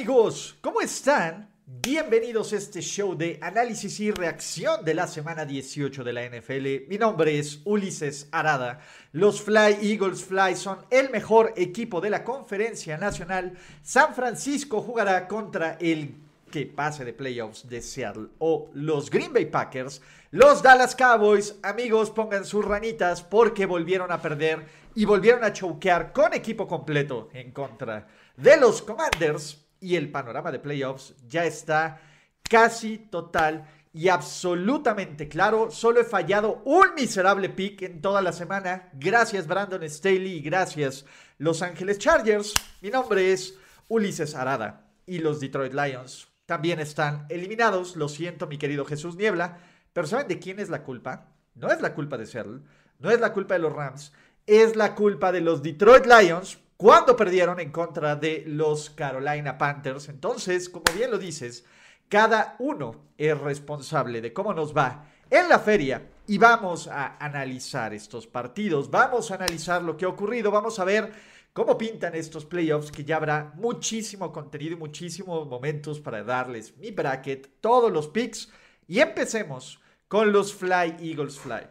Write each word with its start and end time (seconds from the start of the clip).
Amigos, 0.00 0.56
¿cómo 0.62 0.80
están? 0.80 1.50
Bienvenidos 1.66 2.54
a 2.54 2.56
este 2.56 2.80
show 2.80 3.14
de 3.14 3.38
análisis 3.42 4.00
y 4.00 4.10
reacción 4.10 4.82
de 4.82 4.94
la 4.94 5.06
semana 5.06 5.44
18 5.44 6.02
de 6.02 6.12
la 6.14 6.24
NFL. 6.24 6.88
Mi 6.88 6.96
nombre 6.96 7.38
es 7.38 7.60
Ulises 7.66 8.26
Arada. 8.32 8.80
Los 9.12 9.42
Fly 9.42 9.76
Eagles 9.82 10.24
Fly 10.24 10.56
son 10.56 10.78
el 10.88 11.10
mejor 11.10 11.52
equipo 11.54 12.00
de 12.00 12.08
la 12.08 12.24
conferencia 12.24 12.96
nacional. 12.96 13.58
San 13.82 14.14
Francisco 14.14 14.80
jugará 14.80 15.28
contra 15.28 15.76
el 15.78 16.14
que 16.50 16.64
pase 16.64 17.04
de 17.04 17.12
playoffs 17.12 17.68
de 17.68 17.82
Seattle 17.82 18.28
o 18.38 18.70
los 18.72 19.10
Green 19.10 19.34
Bay 19.34 19.44
Packers. 19.44 20.00
Los 20.30 20.62
Dallas 20.62 20.96
Cowboys, 20.96 21.56
amigos, 21.62 22.10
pongan 22.10 22.46
sus 22.46 22.64
ranitas 22.64 23.20
porque 23.22 23.66
volvieron 23.66 24.10
a 24.12 24.22
perder 24.22 24.64
y 24.94 25.04
volvieron 25.04 25.44
a 25.44 25.52
choquear 25.52 26.14
con 26.14 26.32
equipo 26.32 26.66
completo 26.66 27.28
en 27.34 27.52
contra 27.52 28.08
de 28.38 28.56
los 28.56 28.80
Commanders 28.80 29.66
y 29.80 29.96
el 29.96 30.10
panorama 30.10 30.52
de 30.52 30.58
playoffs 30.58 31.14
ya 31.26 31.44
está 31.44 32.00
casi 32.42 32.98
total 32.98 33.66
y 33.92 34.08
absolutamente 34.08 35.28
claro. 35.28 35.70
Solo 35.70 36.00
he 36.00 36.04
fallado 36.04 36.62
un 36.64 36.94
miserable 36.94 37.48
pick 37.48 37.82
en 37.82 38.00
toda 38.00 38.22
la 38.22 38.32
semana. 38.32 38.90
Gracias 38.92 39.46
Brandon 39.46 39.88
Staley 39.88 40.34
y 40.34 40.40
gracias 40.40 41.04
Los 41.38 41.62
Ángeles 41.62 41.98
Chargers. 41.98 42.54
Mi 42.80 42.90
nombre 42.90 43.32
es 43.32 43.58
Ulises 43.88 44.34
Arada 44.34 44.86
y 45.06 45.18
los 45.18 45.40
Detroit 45.40 45.74
Lions 45.74 46.28
también 46.46 46.80
están 46.80 47.26
eliminados. 47.28 47.96
Lo 47.96 48.08
siento 48.08 48.46
mi 48.46 48.58
querido 48.58 48.84
Jesús 48.84 49.16
Niebla. 49.16 49.58
Pero 49.92 50.06
¿saben 50.06 50.28
de 50.28 50.38
quién 50.38 50.58
es 50.58 50.68
la 50.68 50.82
culpa? 50.82 51.28
No 51.54 51.70
es 51.70 51.80
la 51.80 51.94
culpa 51.94 52.16
de 52.16 52.26
Seattle, 52.26 52.60
no 52.98 53.10
es 53.10 53.20
la 53.20 53.32
culpa 53.32 53.54
de 53.54 53.60
los 53.60 53.72
Rams, 53.72 54.12
es 54.46 54.76
la 54.76 54.94
culpa 54.94 55.32
de 55.32 55.40
los 55.40 55.62
Detroit 55.62 56.06
Lions 56.06 56.58
cuando 56.80 57.14
perdieron 57.14 57.60
en 57.60 57.70
contra 57.70 58.16
de 58.16 58.42
los 58.46 58.88
Carolina 58.88 59.58
Panthers. 59.58 60.08
Entonces, 60.08 60.70
como 60.70 60.86
bien 60.96 61.10
lo 61.10 61.18
dices, 61.18 61.66
cada 62.08 62.56
uno 62.58 63.10
es 63.18 63.38
responsable 63.38 64.22
de 64.22 64.32
cómo 64.32 64.54
nos 64.54 64.74
va 64.74 65.04
en 65.28 65.50
la 65.50 65.58
feria 65.58 66.08
y 66.26 66.38
vamos 66.38 66.88
a 66.88 67.18
analizar 67.18 67.92
estos 67.92 68.26
partidos, 68.26 68.90
vamos 68.90 69.30
a 69.30 69.34
analizar 69.34 69.82
lo 69.82 69.94
que 69.94 70.06
ha 70.06 70.08
ocurrido, 70.08 70.50
vamos 70.50 70.78
a 70.78 70.84
ver 70.86 71.12
cómo 71.52 71.76
pintan 71.76 72.14
estos 72.14 72.46
playoffs, 72.46 72.90
que 72.90 73.04
ya 73.04 73.16
habrá 73.16 73.52
muchísimo 73.56 74.32
contenido 74.32 74.72
y 74.72 74.78
muchísimos 74.78 75.46
momentos 75.46 76.00
para 76.00 76.24
darles 76.24 76.74
mi 76.78 76.92
bracket, 76.92 77.60
todos 77.60 77.92
los 77.92 78.08
picks 78.08 78.50
y 78.88 79.00
empecemos 79.00 79.82
con 80.08 80.32
los 80.32 80.54
Fly 80.54 80.96
Eagles 80.98 81.38
Fly. 81.38 81.66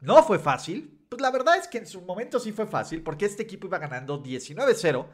No 0.00 0.24
fue 0.24 0.40
fácil, 0.40 0.95
pues 1.16 1.22
la 1.22 1.30
verdad 1.30 1.56
es 1.56 1.66
que 1.66 1.78
en 1.78 1.86
su 1.86 2.02
momento 2.02 2.38
sí 2.38 2.52
fue 2.52 2.66
fácil 2.66 3.02
porque 3.02 3.24
este 3.24 3.42
equipo 3.42 3.68
iba 3.68 3.78
ganando 3.78 4.22
19-0 4.22 5.06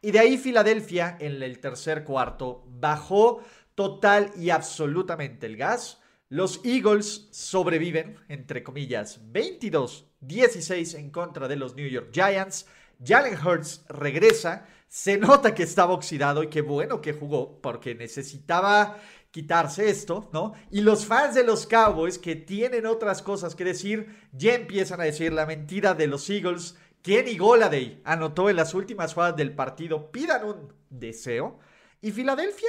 y 0.00 0.10
de 0.10 0.18
ahí 0.18 0.38
Filadelfia 0.38 1.18
en 1.20 1.42
el 1.42 1.58
tercer 1.58 2.02
cuarto 2.02 2.64
bajó 2.66 3.42
total 3.74 4.30
y 4.38 4.48
absolutamente 4.48 5.44
el 5.44 5.58
gas. 5.58 6.00
Los 6.30 6.62
Eagles 6.64 7.28
sobreviven, 7.30 8.16
entre 8.28 8.62
comillas, 8.62 9.20
22-16 9.34 10.98
en 10.98 11.10
contra 11.10 11.46
de 11.46 11.56
los 11.56 11.74
New 11.74 11.88
York 11.88 12.08
Giants. 12.10 12.66
Jalen 13.04 13.36
Hurts 13.46 13.84
regresa, 13.90 14.66
se 14.88 15.18
nota 15.18 15.54
que 15.54 15.64
estaba 15.64 15.92
oxidado 15.92 16.42
y 16.42 16.48
qué 16.48 16.62
bueno 16.62 17.02
que 17.02 17.12
jugó 17.12 17.60
porque 17.60 17.94
necesitaba 17.94 18.96
quitarse 19.30 19.88
esto, 19.88 20.28
¿no? 20.32 20.54
Y 20.70 20.80
los 20.80 21.06
fans 21.06 21.34
de 21.34 21.44
los 21.44 21.66
Cowboys 21.66 22.18
que 22.18 22.36
tienen 22.36 22.86
otras 22.86 23.22
cosas 23.22 23.54
que 23.54 23.64
decir, 23.64 24.16
ya 24.32 24.54
empiezan 24.54 25.00
a 25.00 25.04
decir 25.04 25.32
la 25.32 25.46
mentira 25.46 25.94
de 25.94 26.06
los 26.06 26.28
Eagles. 26.28 26.76
Kenny 27.02 27.38
Goladay 27.38 28.00
anotó 28.04 28.50
en 28.50 28.56
las 28.56 28.74
últimas 28.74 29.14
jugadas 29.14 29.36
del 29.36 29.54
partido, 29.54 30.10
pidan 30.10 30.44
un 30.44 30.72
deseo. 30.90 31.58
Y 32.00 32.10
Filadelfia 32.10 32.68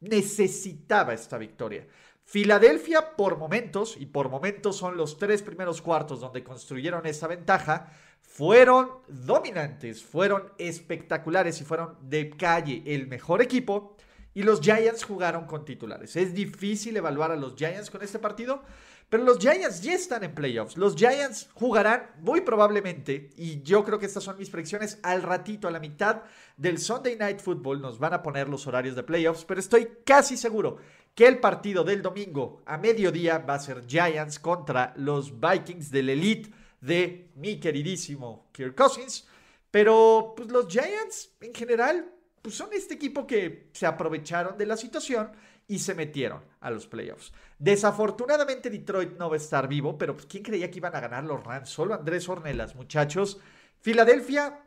necesitaba 0.00 1.14
esta 1.14 1.38
victoria. 1.38 1.86
Filadelfia 2.24 3.16
por 3.16 3.36
momentos, 3.36 3.96
y 3.98 4.06
por 4.06 4.28
momentos 4.28 4.76
son 4.76 4.96
los 4.96 5.18
tres 5.18 5.42
primeros 5.42 5.82
cuartos 5.82 6.20
donde 6.20 6.44
construyeron 6.44 7.04
esta 7.06 7.26
ventaja, 7.26 7.92
fueron 8.20 8.88
dominantes, 9.08 10.02
fueron 10.02 10.52
espectaculares 10.56 11.60
y 11.60 11.64
fueron 11.64 11.96
de 12.02 12.30
calle 12.30 12.82
el 12.86 13.06
mejor 13.06 13.42
equipo. 13.42 13.96
Y 14.34 14.42
los 14.42 14.60
Giants 14.60 15.04
jugaron 15.04 15.46
con 15.46 15.64
titulares. 15.64 16.16
Es 16.16 16.32
difícil 16.32 16.96
evaluar 16.96 17.32
a 17.32 17.36
los 17.36 17.54
Giants 17.54 17.90
con 17.90 18.02
este 18.02 18.18
partido, 18.18 18.62
pero 19.08 19.24
los 19.24 19.38
Giants 19.38 19.82
ya 19.82 19.92
están 19.92 20.24
en 20.24 20.34
playoffs. 20.34 20.76
Los 20.76 20.96
Giants 20.96 21.50
jugarán 21.52 22.10
muy 22.20 22.40
probablemente, 22.40 23.30
y 23.36 23.62
yo 23.62 23.84
creo 23.84 23.98
que 23.98 24.06
estas 24.06 24.24
son 24.24 24.38
mis 24.38 24.48
predicciones, 24.48 24.98
al 25.02 25.22
ratito, 25.22 25.68
a 25.68 25.70
la 25.70 25.80
mitad 25.80 26.22
del 26.56 26.78
Sunday 26.78 27.16
Night 27.16 27.40
Football 27.40 27.82
nos 27.82 27.98
van 27.98 28.14
a 28.14 28.22
poner 28.22 28.48
los 28.48 28.66
horarios 28.66 28.96
de 28.96 29.02
playoffs, 29.02 29.44
pero 29.44 29.60
estoy 29.60 29.88
casi 30.04 30.36
seguro 30.36 30.78
que 31.14 31.26
el 31.26 31.40
partido 31.40 31.84
del 31.84 32.00
domingo 32.00 32.62
a 32.64 32.78
mediodía 32.78 33.38
va 33.38 33.54
a 33.54 33.60
ser 33.60 33.86
Giants 33.86 34.38
contra 34.38 34.94
los 34.96 35.38
Vikings 35.38 35.90
del 35.90 36.08
Elite 36.08 36.50
de 36.80 37.30
mi 37.36 37.60
queridísimo 37.60 38.48
Kirk 38.52 38.74
Cousins. 38.74 39.26
Pero 39.70 40.34
pues 40.36 40.50
los 40.50 40.68
Giants 40.68 41.32
en 41.40 41.54
general 41.54 42.12
pues 42.42 42.56
son 42.56 42.70
este 42.72 42.94
equipo 42.94 43.26
que 43.26 43.70
se 43.72 43.86
aprovecharon 43.86 44.58
de 44.58 44.66
la 44.66 44.76
situación 44.76 45.30
y 45.68 45.78
se 45.78 45.94
metieron 45.94 46.42
a 46.60 46.70
los 46.70 46.86
playoffs. 46.88 47.32
Desafortunadamente 47.58 48.68
Detroit 48.68 49.16
no 49.16 49.30
va 49.30 49.36
a 49.36 49.38
estar 49.38 49.68
vivo, 49.68 49.96
pero 49.96 50.14
pues, 50.14 50.26
¿quién 50.26 50.42
creía 50.42 50.70
que 50.70 50.78
iban 50.78 50.94
a 50.94 51.00
ganar 51.00 51.24
los 51.24 51.42
Rams? 51.42 51.70
Solo 51.70 51.94
Andrés 51.94 52.28
Ornelas, 52.28 52.74
muchachos. 52.74 53.38
Filadelfia 53.80 54.60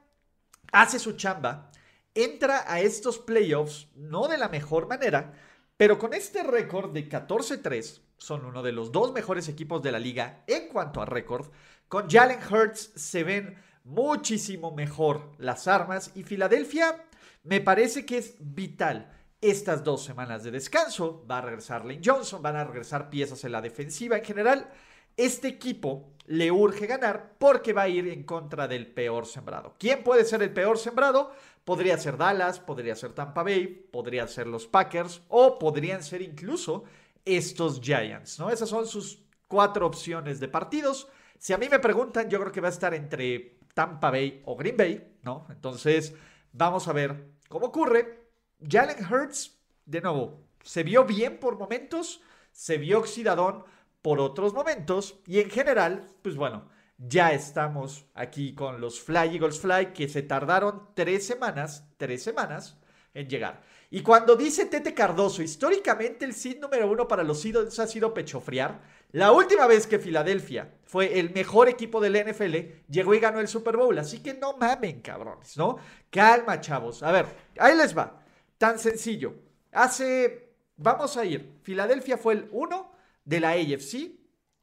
hace 0.71 0.97
su 0.97 1.13
chamba, 1.13 1.69
entra 2.13 2.63
a 2.65 2.79
estos 2.79 3.19
playoffs 3.19 3.89
no 3.95 4.27
de 4.27 4.37
la 4.37 4.49
mejor 4.49 4.87
manera, 4.87 5.33
pero 5.77 5.99
con 5.99 6.13
este 6.13 6.43
récord 6.43 6.91
de 6.93 7.09
14-3, 7.09 8.01
son 8.17 8.45
uno 8.45 8.63
de 8.63 8.71
los 8.71 8.93
dos 8.93 9.11
mejores 9.11 9.49
equipos 9.49 9.81
de 9.83 9.91
la 9.91 9.99
liga 9.99 10.43
en 10.47 10.69
cuanto 10.69 11.01
a 11.01 11.05
récord. 11.05 11.51
Con 11.89 12.09
Jalen 12.09 12.39
Hurts 12.49 12.91
se 12.95 13.23
ven 13.23 13.61
muchísimo 13.83 14.71
mejor 14.71 15.33
las 15.37 15.67
armas 15.67 16.11
y 16.15 16.23
Filadelfia 16.23 17.03
me 17.45 17.61
parece 17.61 18.05
que 18.05 18.17
es 18.17 18.35
vital 18.39 19.11
estas 19.39 19.83
dos 19.83 20.03
semanas 20.03 20.43
de 20.43 20.51
descanso. 20.51 21.25
Va 21.29 21.37
a 21.37 21.41
regresar 21.41 21.85
Lane 21.85 22.01
Johnson, 22.03 22.41
van 22.41 22.55
a 22.55 22.63
regresar 22.63 23.09
piezas 23.09 23.43
en 23.43 23.51
la 23.51 23.61
defensiva 23.61 24.17
en 24.17 24.25
general. 24.25 24.69
Este 25.15 25.47
equipo 25.47 26.11
le 26.25 26.51
urge 26.51 26.87
ganar 26.87 27.35
porque 27.37 27.71
va 27.71 27.83
a 27.83 27.87
ir 27.87 28.07
en 28.07 28.23
contra 28.23 28.67
del 28.67 28.87
peor 28.87 29.27
sembrado. 29.27 29.75
¿Quién 29.79 30.03
puede 30.03 30.25
ser 30.25 30.41
el 30.41 30.51
peor 30.51 30.77
sembrado? 30.77 31.31
Podría 31.63 31.97
ser 31.97 32.17
Dallas, 32.17 32.59
podría 32.59 32.95
ser 32.95 33.13
Tampa 33.13 33.43
Bay, 33.43 33.67
podría 33.67 34.27
ser 34.27 34.47
los 34.47 34.67
Packers 34.67 35.21
o 35.29 35.59
podrían 35.59 36.03
ser 36.03 36.21
incluso 36.21 36.83
estos 37.23 37.79
Giants, 37.79 38.39
¿no? 38.39 38.49
Esas 38.49 38.69
son 38.69 38.87
sus 38.87 39.23
cuatro 39.47 39.85
opciones 39.85 40.39
de 40.39 40.47
partidos. 40.47 41.07
Si 41.37 41.53
a 41.53 41.57
mí 41.57 41.69
me 41.69 41.79
preguntan, 41.79 42.29
yo 42.29 42.39
creo 42.39 42.51
que 42.51 42.61
va 42.61 42.67
a 42.69 42.71
estar 42.71 42.93
entre 42.93 43.59
Tampa 43.73 44.09
Bay 44.09 44.41
o 44.45 44.55
Green 44.55 44.77
Bay, 44.77 45.17
¿no? 45.23 45.47
Entonces, 45.49 46.13
vamos 46.51 46.87
a 46.87 46.93
ver 46.93 47.34
¿Cómo 47.49 47.67
ocurre? 47.67 48.29
Jalen 48.59 49.05
Hurts, 49.05 49.59
de 49.85 50.01
nuevo, 50.01 50.47
se 50.63 50.83
vio 50.83 51.05
bien 51.05 51.39
por 51.39 51.57
momentos, 51.57 52.21
se 52.51 52.77
vio 52.77 52.99
oxidadón 52.99 53.63
por 54.01 54.19
otros 54.19 54.53
momentos 54.53 55.19
y 55.27 55.39
en 55.39 55.49
general, 55.49 56.07
pues 56.21 56.35
bueno, 56.35 56.69
ya 56.97 57.33
estamos 57.33 58.05
aquí 58.13 58.55
con 58.55 58.79
los 58.79 59.01
Fly 59.01 59.35
Eagles 59.35 59.59
Fly 59.59 59.93
que 59.93 60.07
se 60.07 60.23
tardaron 60.23 60.89
tres 60.95 61.27
semanas, 61.27 61.87
tres 61.97 62.23
semanas 62.23 62.77
en 63.15 63.27
llegar. 63.27 63.63
Y 63.89 64.01
cuando 64.01 64.35
dice 64.35 64.65
Tete 64.65 64.93
Cardoso, 64.93 65.41
históricamente 65.41 66.25
el 66.25 66.33
seed 66.33 66.59
número 66.59 66.91
uno 66.91 67.07
para 67.07 67.23
los 67.23 67.43
Eagles 67.45 67.79
ha 67.79 67.87
sido 67.87 68.13
pechofriar. 68.13 68.81
La 69.13 69.31
última 69.31 69.65
vez 69.67 69.87
que 69.87 69.99
Filadelfia 69.99 70.73
fue 70.83 71.17
el 71.17 71.33
mejor 71.33 71.69
equipo 71.69 72.01
del 72.01 72.21
NFL, 72.25 72.55
llegó 72.89 73.13
y 73.15 73.19
ganó 73.19 73.39
el 73.39 73.47
Super 73.47 73.77
Bowl. 73.77 73.97
Así 73.97 74.21
que 74.21 74.33
no 74.33 74.57
mamen, 74.57 75.01
cabrones, 75.01 75.55
¿no? 75.57 75.77
Calma, 76.09 76.59
chavos. 76.59 77.01
A 77.03 77.11
ver, 77.11 77.25
ahí 77.57 77.75
les 77.77 77.97
va. 77.97 78.21
Tan 78.57 78.77
sencillo. 78.77 79.35
Hace, 79.71 80.49
vamos 80.75 81.15
a 81.15 81.23
ir. 81.23 81.59
Filadelfia 81.63 82.17
fue 82.17 82.33
el 82.33 82.49
uno 82.51 82.91
de 83.23 83.39
la 83.39 83.51
AFC, 83.51 84.11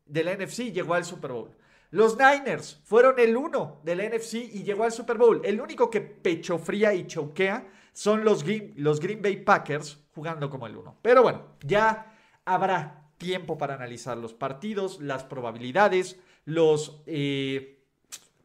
de 0.04 0.24
la 0.24 0.36
NFC, 0.36 0.72
llegó 0.72 0.94
al 0.94 1.04
Super 1.04 1.32
Bowl. 1.32 1.50
Los 1.90 2.16
Niners 2.16 2.80
fueron 2.84 3.18
el 3.18 3.36
uno 3.36 3.80
del 3.84 3.98
NFC 3.98 4.34
y 4.34 4.62
llegó 4.62 4.84
al 4.84 4.92
Super 4.92 5.18
Bowl. 5.18 5.42
El 5.44 5.60
único 5.60 5.90
que 5.90 6.00
pecho 6.00 6.58
fría 6.58 6.94
y 6.94 7.06
choquea 7.06 7.66
son 7.92 8.24
los 8.24 8.42
Green, 8.44 8.74
los 8.76 9.00
Green 9.00 9.22
Bay 9.22 9.36
Packers 9.36 9.98
jugando 10.14 10.50
como 10.50 10.66
el 10.66 10.76
uno. 10.76 10.96
Pero 11.02 11.22
bueno, 11.22 11.42
ya 11.62 12.16
habrá 12.44 13.10
tiempo 13.18 13.58
para 13.58 13.74
analizar 13.74 14.16
los 14.16 14.34
partidos, 14.34 15.00
las 15.00 15.24
probabilidades, 15.24 16.18
los, 16.44 17.02
eh, 17.06 17.84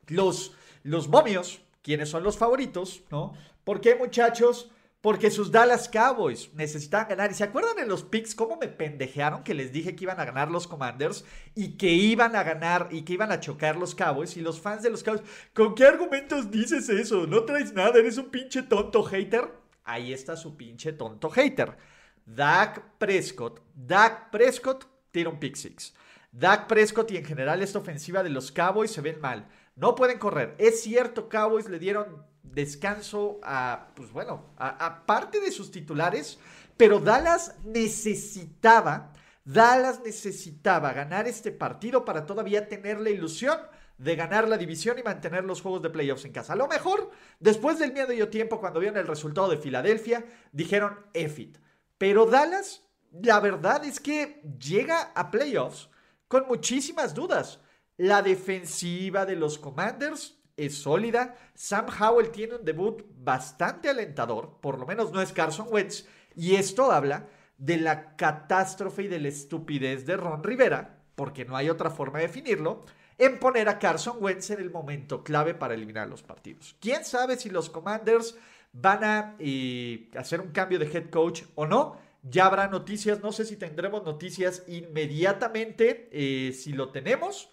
los, 0.07 0.53
los 0.83 1.07
momios, 1.07 1.61
quiénes 1.81 2.09
son 2.09 2.23
los 2.23 2.37
favoritos, 2.37 3.01
¿no? 3.09 3.33
¿Por 3.63 3.81
qué, 3.81 3.95
muchachos? 3.95 4.69
Porque 5.07 5.31
sus 5.31 5.53
Dallas 5.53 5.87
Cowboys 5.87 6.53
necesitaban 6.53 7.07
ganar. 7.07 7.31
¿Y 7.31 7.33
se 7.33 7.45
acuerdan 7.45 7.79
en 7.79 7.87
los 7.87 8.03
picks 8.03 8.35
cómo 8.35 8.57
me 8.57 8.67
pendejearon 8.67 9.41
que 9.41 9.53
les 9.53 9.71
dije 9.71 9.95
que 9.95 10.03
iban 10.03 10.19
a 10.19 10.25
ganar 10.25 10.51
los 10.51 10.67
Commanders 10.67 11.23
y 11.55 11.77
que 11.77 11.93
iban 11.93 12.35
a 12.35 12.43
ganar 12.43 12.89
y 12.91 13.03
que 13.03 13.13
iban 13.13 13.31
a 13.31 13.39
chocar 13.39 13.77
los 13.77 13.95
Cowboys? 13.95 14.35
Y 14.35 14.41
los 14.41 14.59
fans 14.59 14.83
de 14.83 14.89
los 14.89 15.03
Cowboys, 15.03 15.23
¿con 15.53 15.75
qué 15.75 15.85
argumentos 15.85 16.51
dices 16.51 16.89
eso? 16.89 17.25
No 17.25 17.45
traes 17.45 17.71
nada, 17.71 17.97
eres 17.97 18.17
un 18.17 18.29
pinche 18.29 18.63
tonto 18.63 19.01
hater. 19.01 19.49
Ahí 19.85 20.11
está 20.11 20.35
su 20.35 20.57
pinche 20.57 20.91
tonto 20.91 21.29
hater. 21.29 21.77
Dak 22.25 22.97
Prescott. 22.97 23.61
Dak 23.73 24.29
Prescott 24.29 24.89
tira 25.11 25.29
un 25.29 25.39
pick 25.39 25.55
six. 25.55 25.93
Dak 26.33 26.67
Prescott 26.67 27.09
y 27.11 27.15
en 27.15 27.23
general 27.23 27.63
esta 27.63 27.79
ofensiva 27.79 28.23
de 28.23 28.29
los 28.29 28.51
Cowboys 28.51 28.91
se 28.91 28.99
ven 28.99 29.21
mal. 29.21 29.47
No 29.77 29.95
pueden 29.95 30.19
correr. 30.19 30.55
Es 30.57 30.81
cierto, 30.81 31.29
Cowboys 31.29 31.69
le 31.69 31.79
dieron 31.79 32.25
descanso 32.53 33.39
a, 33.43 33.87
pues 33.95 34.11
bueno, 34.11 34.53
a, 34.57 35.05
parte 35.05 35.39
de 35.39 35.51
sus 35.51 35.71
titulares, 35.71 36.39
pero 36.75 36.99
Dallas 36.99 37.55
necesitaba, 37.63 39.13
Dallas 39.43 40.01
necesitaba 40.03 40.93
ganar 40.93 41.27
este 41.27 41.51
partido 41.51 42.05
para 42.05 42.25
todavía 42.25 42.67
tener 42.67 42.99
la 42.99 43.09
ilusión 43.09 43.57
de 43.97 44.15
ganar 44.15 44.47
la 44.47 44.57
división 44.57 44.99
y 44.99 45.03
mantener 45.03 45.43
los 45.43 45.61
juegos 45.61 45.81
de 45.81 45.89
playoffs 45.89 46.25
en 46.25 46.31
casa. 46.31 46.53
A 46.53 46.57
lo 46.57 46.67
mejor, 46.67 47.09
después 47.39 47.79
del 47.79 47.93
medio 47.93 48.29
tiempo, 48.29 48.59
cuando 48.59 48.79
vieron 48.79 48.97
el 48.97 49.07
resultado 49.07 49.49
de 49.49 49.57
Filadelfia, 49.57 50.23
dijeron 50.51 50.99
EFIT. 51.13 51.57
Pero 51.97 52.27
Dallas, 52.27 52.83
la 53.11 53.39
verdad 53.39 53.83
es 53.85 53.99
que 53.99 54.41
llega 54.59 55.11
a 55.15 55.31
playoffs 55.31 55.89
con 56.27 56.47
muchísimas 56.47 57.13
dudas. 57.13 57.59
La 57.97 58.21
defensiva 58.21 59.25
de 59.25 59.35
los 59.35 59.57
Commanders 59.57 60.36
es 60.57 60.77
sólida. 60.77 61.35
Sam 61.53 61.85
Howell 61.87 62.31
tiene 62.31 62.55
un 62.55 62.65
debut 62.65 63.03
bastante 63.17 63.89
alentador, 63.89 64.59
por 64.59 64.79
lo 64.79 64.85
menos 64.85 65.11
no 65.11 65.21
es 65.21 65.31
Carson 65.31 65.67
Wentz, 65.69 66.05
y 66.35 66.55
esto 66.55 66.91
habla 66.91 67.27
de 67.57 67.77
la 67.77 68.15
catástrofe 68.15 69.03
y 69.03 69.07
de 69.07 69.19
la 69.19 69.29
estupidez 69.29 70.05
de 70.05 70.17
Ron 70.17 70.43
Rivera, 70.43 71.03
porque 71.15 71.45
no 71.45 71.55
hay 71.55 71.69
otra 71.69 71.89
forma 71.89 72.19
de 72.19 72.27
definirlo, 72.27 72.85
en 73.17 73.39
poner 73.39 73.69
a 73.69 73.79
Carson 73.79 74.17
Wentz 74.19 74.51
en 74.51 74.59
el 74.59 74.69
momento 74.69 75.23
clave 75.23 75.53
para 75.53 75.73
eliminar 75.73 76.07
los 76.07 76.21
partidos. 76.21 76.75
¿Quién 76.79 77.03
sabe 77.03 77.37
si 77.37 77.49
los 77.49 77.69
Commanders 77.69 78.35
van 78.73 79.03
a 79.03 79.35
eh, 79.39 80.09
hacer 80.15 80.41
un 80.41 80.51
cambio 80.51 80.77
de 80.77 80.85
head 80.85 81.09
coach 81.09 81.43
o 81.55 81.65
no? 81.65 81.97
Ya 82.21 82.45
habrá 82.45 82.67
noticias, 82.67 83.21
no 83.21 83.31
sé 83.31 83.45
si 83.45 83.55
tendremos 83.55 84.03
noticias 84.03 84.63
inmediatamente, 84.67 86.09
eh, 86.11 86.53
si 86.53 86.73
lo 86.73 86.89
tenemos. 86.89 87.49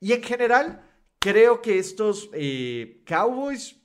Y 0.00 0.12
en 0.12 0.22
general, 0.22 0.87
Creo 1.18 1.60
que 1.60 1.78
estos 1.78 2.30
eh, 2.32 3.02
Cowboys, 3.04 3.76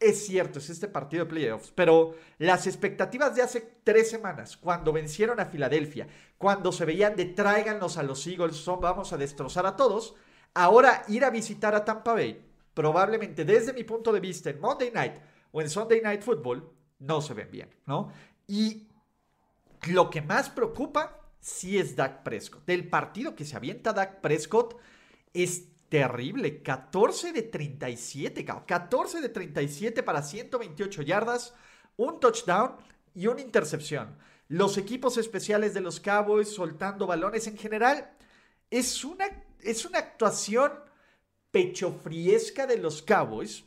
es 0.00 0.26
cierto, 0.26 0.58
es 0.58 0.70
este 0.70 0.88
partido 0.88 1.24
de 1.24 1.30
playoffs, 1.30 1.72
pero 1.74 2.14
las 2.38 2.66
expectativas 2.66 3.34
de 3.36 3.42
hace 3.42 3.60
tres 3.84 4.10
semanas, 4.10 4.56
cuando 4.56 4.92
vencieron 4.92 5.38
a 5.38 5.46
Filadelfia, 5.46 6.08
cuando 6.36 6.72
se 6.72 6.84
veían 6.84 7.14
de 7.16 7.26
tráiganos 7.26 7.96
a 7.96 8.02
los 8.02 8.26
Eagles, 8.26 8.56
son, 8.56 8.80
vamos 8.80 9.12
a 9.12 9.18
destrozar 9.18 9.66
a 9.66 9.76
todos, 9.76 10.14
ahora 10.54 11.04
ir 11.08 11.24
a 11.24 11.30
visitar 11.30 11.74
a 11.74 11.84
Tampa 11.84 12.14
Bay, 12.14 12.44
probablemente 12.74 13.44
desde 13.44 13.72
mi 13.72 13.84
punto 13.84 14.12
de 14.12 14.20
vista 14.20 14.50
en 14.50 14.60
Monday 14.60 14.90
Night 14.90 15.14
o 15.52 15.60
en 15.60 15.70
Sunday 15.70 16.00
Night 16.00 16.22
Football, 16.22 16.72
no 16.98 17.20
se 17.20 17.34
ven 17.34 17.50
bien, 17.50 17.70
¿no? 17.86 18.12
Y 18.46 18.88
lo 19.88 20.10
que 20.10 20.22
más 20.22 20.50
preocupa 20.50 21.20
sí 21.40 21.78
es 21.78 21.96
Dak 21.96 22.22
Prescott. 22.22 22.66
Del 22.66 22.88
partido 22.88 23.34
que 23.34 23.44
se 23.44 23.56
avienta 23.56 23.92
Dak 23.92 24.20
Prescott 24.20 24.76
es 25.32 25.69
terrible. 25.90 26.62
14 26.62 27.32
de 27.32 27.42
37, 27.42 28.46
14 28.66 29.20
de 29.20 29.28
37 29.28 30.02
para 30.02 30.22
128 30.22 31.02
yardas, 31.02 31.54
un 31.96 32.18
touchdown 32.18 32.76
y 33.14 33.26
una 33.26 33.42
intercepción. 33.42 34.16
Los 34.48 34.78
equipos 34.78 35.18
especiales 35.18 35.74
de 35.74 35.82
los 35.82 36.00
Cowboys 36.00 36.48
soltando 36.48 37.06
balones 37.06 37.46
en 37.46 37.58
general. 37.58 38.10
Es 38.70 39.04
una, 39.04 39.26
es 39.60 39.84
una 39.84 39.98
actuación 39.98 40.72
pechofriesca 41.50 42.66
de 42.66 42.78
los 42.78 43.02
Cowboys 43.02 43.64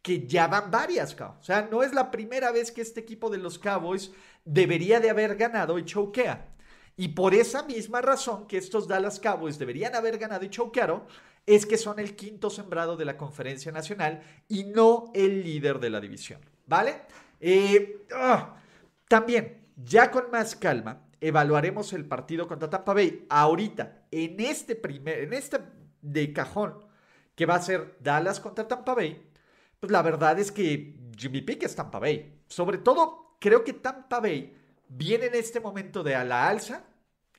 que 0.00 0.26
ya 0.26 0.46
van 0.46 0.70
varias. 0.70 1.16
O 1.20 1.42
sea, 1.42 1.68
no 1.70 1.82
es 1.82 1.92
la 1.92 2.10
primera 2.10 2.52
vez 2.52 2.70
que 2.70 2.82
este 2.82 3.00
equipo 3.00 3.30
de 3.30 3.38
los 3.38 3.58
Cowboys 3.58 4.12
debería 4.44 5.00
de 5.00 5.10
haber 5.10 5.36
ganado 5.36 5.78
y 5.78 5.84
choquea. 5.84 6.54
Y 6.96 7.08
por 7.08 7.34
esa 7.34 7.64
misma 7.64 8.00
razón 8.00 8.46
que 8.46 8.58
estos 8.58 8.86
Dallas 8.86 9.18
Cowboys 9.18 9.58
deberían 9.58 9.96
haber 9.96 10.18
ganado 10.18 10.44
y 10.44 10.50
choquearon, 10.50 11.04
es 11.46 11.66
que 11.66 11.76
son 11.76 11.98
el 11.98 12.16
quinto 12.16 12.50
sembrado 12.50 12.96
de 12.96 13.04
la 13.04 13.16
conferencia 13.16 13.70
nacional 13.72 14.22
y 14.48 14.64
no 14.64 15.10
el 15.14 15.42
líder 15.42 15.78
de 15.78 15.90
la 15.90 16.00
división, 16.00 16.40
¿vale? 16.66 17.02
Eh, 17.40 18.06
ah, 18.14 18.56
también, 19.08 19.66
ya 19.76 20.10
con 20.10 20.30
más 20.30 20.56
calma, 20.56 21.06
evaluaremos 21.20 21.92
el 21.92 22.06
partido 22.06 22.46
contra 22.46 22.70
Tampa 22.70 22.94
Bay. 22.94 23.26
Ahorita, 23.28 24.06
en 24.10 24.40
este 24.40 24.76
primer, 24.76 25.20
en 25.20 25.32
este 25.32 25.60
de 26.00 26.32
cajón, 26.32 26.84
que 27.34 27.46
va 27.46 27.56
a 27.56 27.62
ser 27.62 27.96
Dallas 28.00 28.40
contra 28.40 28.68
Tampa 28.68 28.94
Bay, 28.94 29.30
pues 29.80 29.90
la 29.90 30.02
verdad 30.02 30.38
es 30.38 30.52
que 30.52 30.96
Jimmy 31.16 31.42
Pick 31.42 31.64
es 31.64 31.74
Tampa 31.74 31.98
Bay. 31.98 32.42
Sobre 32.46 32.78
todo, 32.78 33.36
creo 33.40 33.64
que 33.64 33.72
Tampa 33.72 34.20
Bay 34.20 34.56
viene 34.88 35.26
en 35.26 35.34
este 35.34 35.60
momento 35.60 36.02
de 36.02 36.14
a 36.14 36.24
la 36.24 36.48
alza 36.48 36.84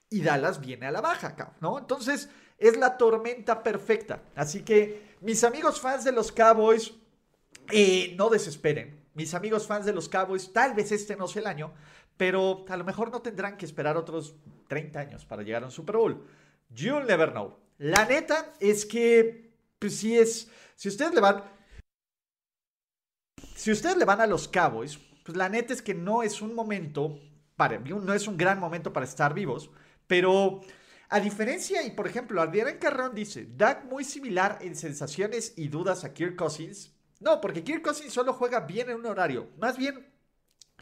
y 0.10 0.22
Dallas 0.22 0.60
viene 0.62 0.86
a 0.86 0.92
la 0.92 1.02
baja, 1.02 1.56
¿no? 1.62 1.80
Entonces, 1.80 2.30
es 2.57 2.78
la 2.78 2.98
tormenta 2.98 3.62
perfecta. 3.63 4.24
Así 4.36 4.63
que, 4.63 5.16
mis 5.22 5.44
amigos 5.44 5.80
fans 5.80 6.04
de 6.04 6.12
los 6.12 6.31
Cowboys, 6.31 6.94
eh, 7.72 8.13
no 8.18 8.30
desesperen. 8.30 9.06
Mis 9.13 9.34
amigos 9.34 9.66
fans 9.66 9.86
de 9.86 9.94
los 9.94 10.10
Cowboys, 10.10 10.52
tal 10.52 10.74
vez 10.74 10.92
este 10.92 11.16
no 11.16 11.28
sea 11.28 11.42
el 11.42 11.48
año, 11.48 11.74
pero 12.18 12.66
a 12.68 12.78
lo 12.78 12.84
mejor 12.84 13.12
no 13.12 13.22
tendrán 13.22 13.57
que 13.57 13.66
esperar 13.66 13.98
otros 13.98 14.36
30 14.68 15.00
años 15.00 15.25
para 15.25 15.44
llegar 15.44 15.63
a 15.63 15.68
un 15.68 15.72
Super 15.72 15.98
Bowl. 15.98 16.25
You'll 16.69 17.06
never 17.06 17.31
know. 17.31 17.57
La 17.78 18.06
neta 18.06 18.54
es 18.60 18.86
que, 18.86 19.54
pues 19.80 19.97
sí 19.97 20.18
es, 20.18 20.50
si 20.76 20.90
ustedes 20.90 21.14
le 21.14 21.21
van, 21.21 21.44
si 23.56 23.71
ustedes 23.71 23.97
le 23.97 24.06
van 24.06 24.21
a 24.21 24.28
los 24.28 24.47
Cowboys, 24.47 24.97
pues 25.24 25.38
la 25.38 25.50
neta 25.50 25.74
es 25.74 25.81
que 25.81 25.94
no 25.94 26.24
es 26.24 26.42
un 26.42 26.54
momento, 26.54 27.19
para, 27.56 27.80
no 27.80 28.14
es 28.14 28.28
un 28.28 28.38
gran 28.38 28.59
momento 28.59 28.94
para 28.94 29.06
estar 29.06 29.33
vivos, 29.33 29.69
pero 30.07 30.62
a 31.09 31.19
diferencia, 31.19 31.83
y 31.83 31.92
por 31.92 32.07
ejemplo, 32.07 32.42
Adrián 32.42 32.78
Carrón 32.80 33.14
dice, 33.14 33.47
Dak 33.56 33.85
muy 33.85 34.04
similar 34.04 34.57
en 34.62 34.76
sensaciones 34.76 35.54
y 35.56 35.68
dudas 35.68 36.04
a 36.04 36.14
Kirk 36.14 36.35
Cousins. 36.35 36.94
No, 37.19 37.40
porque 37.40 37.64
Kirk 37.64 37.83
Cousins 37.83 38.14
solo 38.14 38.33
juega 38.33 38.62
bien 38.62 38.90
en 38.90 38.97
un 38.97 39.06
horario. 39.06 39.50
Más 39.59 39.78
bien, 39.78 40.07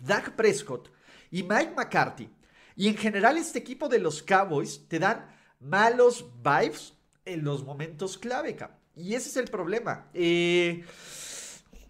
Dak 0.01 0.35
Prescott 0.35 0.89
y 1.29 1.43
Mike 1.43 1.73
McCarthy. 1.75 2.29
Y 2.75 2.87
en 2.87 2.97
general 2.97 3.37
este 3.37 3.59
equipo 3.59 3.89
de 3.89 3.99
los 3.99 4.23
Cowboys 4.23 4.87
te 4.87 4.99
dan 4.99 5.27
malos 5.59 6.25
vibes 6.41 6.93
en 7.25 7.43
los 7.43 7.63
momentos 7.63 8.17
clave. 8.17 8.57
Y 8.95 9.15
ese 9.15 9.29
es 9.29 9.37
el 9.37 9.49
problema. 9.49 10.09
Eh, 10.13 10.83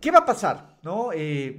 ¿Qué 0.02 0.12
va 0.12 0.20
a 0.20 0.26
pasar? 0.26 0.78
¿No? 0.82 1.12
Eh, 1.14 1.58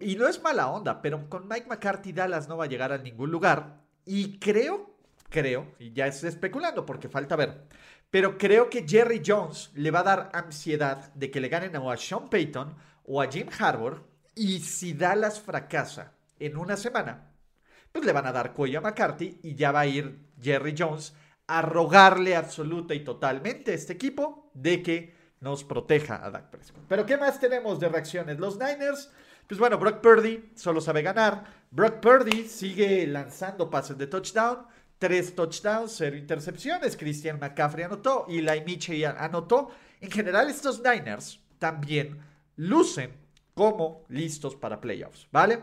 y 0.00 0.16
no 0.16 0.28
es 0.28 0.42
mala 0.42 0.70
onda, 0.70 1.00
pero 1.00 1.28
con 1.28 1.48
Mike 1.48 1.66
McCarthy 1.68 2.12
Dallas 2.12 2.48
no 2.48 2.56
va 2.56 2.64
a 2.64 2.68
llegar 2.68 2.92
a 2.92 2.98
ningún 2.98 3.30
lugar. 3.30 3.82
Y 4.04 4.38
creo 4.38 4.91
creo, 5.32 5.74
y 5.80 5.92
ya 5.92 6.06
estoy 6.06 6.28
especulando 6.28 6.86
porque 6.86 7.08
falta 7.08 7.34
ver, 7.34 7.62
pero 8.10 8.38
creo 8.38 8.68
que 8.70 8.86
Jerry 8.86 9.22
Jones 9.26 9.72
le 9.74 9.90
va 9.90 10.00
a 10.00 10.04
dar 10.04 10.30
ansiedad 10.34 11.12
de 11.14 11.30
que 11.30 11.40
le 11.40 11.48
ganen 11.48 11.74
a 11.74 11.96
Sean 11.96 12.28
Payton 12.28 12.76
o 13.04 13.20
a 13.20 13.26
Jim 13.26 13.48
Harbour, 13.58 14.04
y 14.34 14.60
si 14.60 14.92
Dallas 14.92 15.40
fracasa 15.40 16.12
en 16.38 16.56
una 16.56 16.76
semana, 16.76 17.32
pues 17.90 18.04
le 18.04 18.12
van 18.12 18.26
a 18.26 18.32
dar 18.32 18.52
cuello 18.52 18.78
a 18.78 18.82
McCarthy 18.82 19.40
y 19.42 19.54
ya 19.54 19.72
va 19.72 19.80
a 19.80 19.86
ir 19.86 20.30
Jerry 20.40 20.74
Jones 20.76 21.14
a 21.46 21.62
rogarle 21.62 22.36
absoluta 22.36 22.94
y 22.94 23.04
totalmente 23.04 23.72
a 23.72 23.74
este 23.74 23.92
equipo 23.92 24.50
de 24.54 24.82
que 24.82 25.14
nos 25.40 25.64
proteja 25.64 26.24
a 26.24 26.30
Dak 26.30 26.50
Prescott. 26.50 26.84
Pero 26.88 27.04
¿qué 27.04 27.16
más 27.16 27.40
tenemos 27.40 27.80
de 27.80 27.88
reacciones? 27.88 28.38
Los 28.38 28.58
Niners, 28.58 29.10
pues 29.46 29.58
bueno, 29.58 29.76
Brock 29.76 30.00
Purdy 30.00 30.52
solo 30.54 30.80
sabe 30.80 31.02
ganar. 31.02 31.44
Brock 31.70 32.00
Purdy 32.00 32.48
sigue 32.48 33.06
lanzando 33.06 33.68
pases 33.68 33.98
de 33.98 34.06
touchdown 34.06 34.66
tres 35.02 35.34
touchdowns, 35.34 35.96
cero 35.96 36.16
intercepciones. 36.16 36.96
Christian 36.96 37.40
McCaffrey 37.40 37.82
anotó 37.82 38.24
y 38.28 38.40
Lai 38.40 38.64
Mitchell 38.64 39.04
anotó. 39.04 39.72
En 40.00 40.12
general, 40.12 40.48
estos 40.48 40.80
Niners 40.80 41.40
también 41.58 42.20
lucen 42.54 43.10
como 43.52 44.04
listos 44.10 44.54
para 44.54 44.80
playoffs, 44.80 45.26
¿vale? 45.32 45.58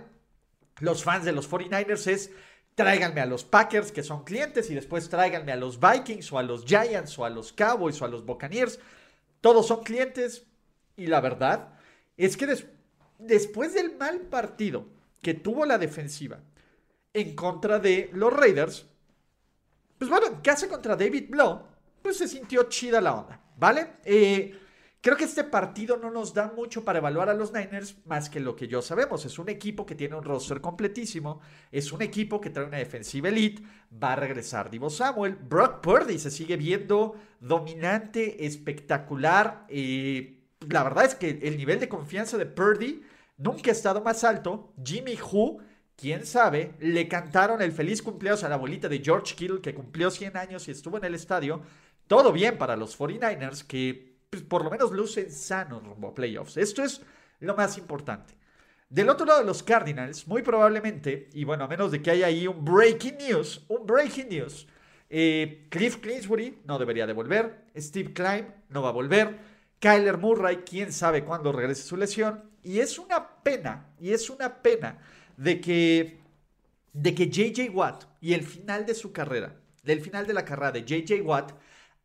Los 0.82 1.06
fans 1.06 1.24
de 1.24 1.32
los 1.32 1.50
49ers 1.50 2.08
es 2.08 2.32
tráiganme 2.76 3.22
a 3.22 3.26
los 3.26 3.46
Packers 3.46 3.94
que 3.94 4.04
son 4.04 4.26
clientes 4.26 4.70
y 4.72 4.76
después 4.76 5.08
tráiganme 5.08 5.54
a 5.54 5.56
los 5.56 5.80
Vikings 5.80 6.34
o 6.34 6.38
a 6.38 6.44
los 6.44 6.66
Giants 6.66 7.18
o 7.18 7.24
a 7.24 7.30
los 7.30 7.54
Cowboys 7.54 8.02
o 8.02 8.06
a 8.06 8.10
los 8.10 8.26
Buccaneers. 8.26 8.78
Todos 9.40 9.68
son 9.68 9.86
clientes 9.86 10.48
y 10.98 11.08
la 11.08 11.22
verdad 11.22 11.70
es 12.18 12.36
que 12.36 12.58
después 13.20 13.74
del 13.74 13.96
mal 13.96 14.20
partido 14.20 14.86
que 15.22 15.34
tuvo 15.34 15.66
la 15.66 15.78
defensiva 15.78 16.42
en 17.14 17.36
contra 17.36 17.80
de 17.80 18.10
los 18.12 18.34
Raiders, 18.34 18.89
pues 20.00 20.10
bueno, 20.10 20.26
en 20.26 20.42
casa 20.42 20.68
contra 20.68 20.96
David 20.96 21.30
Blow, 21.30 21.62
pues 22.02 22.18
se 22.18 22.28
sintió 22.28 22.64
chida 22.64 23.00
la 23.00 23.14
onda, 23.14 23.40
¿vale? 23.56 23.98
Eh, 24.04 24.60
Creo 25.02 25.16
que 25.16 25.24
este 25.24 25.46
partido 25.46 25.96
no 25.96 26.12
nos 26.12 26.34
da 26.34 26.52
mucho 26.54 26.84
para 26.84 27.00
evaluar 27.00 27.30
a 27.30 27.34
los 27.34 27.54
Niners 27.54 27.96
más 28.06 28.30
que 28.30 28.42
lo 28.42 28.54
que 28.58 28.68
yo 28.68 28.82
sabemos. 28.82 29.24
Es 29.24 29.40
un 29.40 29.48
equipo 29.48 29.86
que 29.86 29.96
tiene 29.96 30.16
un 30.16 30.26
roster 30.26 30.60
completísimo, 30.60 31.40
es 31.72 31.94
un 31.94 32.02
equipo 32.02 32.42
que 32.42 32.50
trae 32.50 32.66
una 32.66 32.80
defensiva 32.80 33.30
elite, 33.30 33.64
va 33.92 34.14
a 34.14 34.16
regresar 34.18 34.70
Divo 34.70 34.90
Samuel, 34.90 35.36
Brock 35.36 35.80
Purdy 35.80 36.20
se 36.20 36.30
sigue 36.30 36.58
viendo 36.58 37.16
dominante, 37.40 38.46
espectacular. 38.46 39.66
y 39.70 40.40
la 40.68 40.84
verdad 40.84 41.06
es 41.06 41.16
que 41.16 41.30
el 41.44 41.56
nivel 41.56 41.80
de 41.80 41.88
confianza 41.88 42.38
de 42.38 42.46
Purdy 42.46 43.02
nunca 43.38 43.70
ha 43.70 43.74
estado 43.74 44.02
más 44.02 44.26
alto. 44.26 44.74
Jimmy 44.84 45.18
Who, 45.18 45.60
quién 46.00 46.26
sabe, 46.26 46.76
le 46.80 47.08
cantaron 47.08 47.62
el 47.62 47.74
feliz 47.74 48.02
cumpleaños 48.02 48.44
a 48.44 48.50
la 48.50 48.56
abuelita 48.56 48.88
de 48.88 49.00
George 49.04 49.36
Kittle 49.36 49.60
que 49.60 49.74
cumplió 49.74 50.10
100 50.10 50.38
años 50.38 50.68
y 50.68 50.72
estuvo 50.72 50.98
en 50.98 51.04
el 51.04 51.16
estadio. 51.16 51.62
Todo 52.08 52.32
bien 52.32 52.58
para 52.58 52.78
los 52.78 52.98
49ers 52.98 53.66
que 53.66 54.18
pues, 54.30 54.44
por 54.44 54.64
lo 54.64 54.70
menos 54.70 54.92
lucen 54.92 55.30
sanos 55.32 55.84
rumbo 55.84 56.14
playoffs. 56.14 56.56
Esto 56.56 56.84
es 56.84 57.02
lo 57.42 57.56
más 57.56 57.78
importante. 57.78 58.34
Del 58.88 59.10
otro 59.10 59.26
lado 59.26 59.44
los 59.44 59.62
Cardinals, 59.62 60.26
muy 60.28 60.42
probablemente, 60.42 61.30
y 61.34 61.44
bueno, 61.44 61.66
a 61.66 61.68
menos 61.68 61.92
de 61.92 62.02
que 62.02 62.12
haya 62.12 62.28
ahí 62.28 62.48
un 62.48 62.64
breaking 62.64 63.18
news, 63.18 63.66
un 63.68 63.86
breaking 63.86 64.30
news, 64.30 64.68
eh, 65.10 65.68
Cliff 65.70 65.98
Clinsbury 65.98 66.60
no 66.66 66.80
debería 66.80 67.06
de 67.06 67.14
volver, 67.14 67.66
Steve 67.78 68.14
Klein 68.14 68.48
no 68.70 68.82
va 68.82 68.90
a 68.90 68.94
volver, 68.94 69.38
Kyler 69.80 70.18
Murray, 70.18 70.64
quién 70.66 70.92
sabe 70.92 71.24
cuándo 71.24 71.52
regrese 71.52 71.84
su 71.84 71.98
lesión, 71.98 72.50
y 72.64 72.80
es 72.80 72.98
una 72.98 73.42
pena, 73.44 73.94
y 74.00 74.12
es 74.12 74.30
una 74.30 74.62
pena 74.62 74.98
de 75.40 75.62
que, 75.62 76.20
de 76.92 77.16
que 77.16 77.30
JJ 77.30 77.70
Watt 77.74 78.04
y 78.20 78.34
el 78.34 78.44
final 78.44 78.86
de 78.86 78.94
su 78.94 79.14
carrera, 79.14 79.56
del 79.84 80.02
final 80.02 80.28
de 80.28 80.34
la 80.34 80.44
carrera 80.44 80.74
de 80.74 80.84
JJ 80.84 81.22
Watt, 81.22 81.54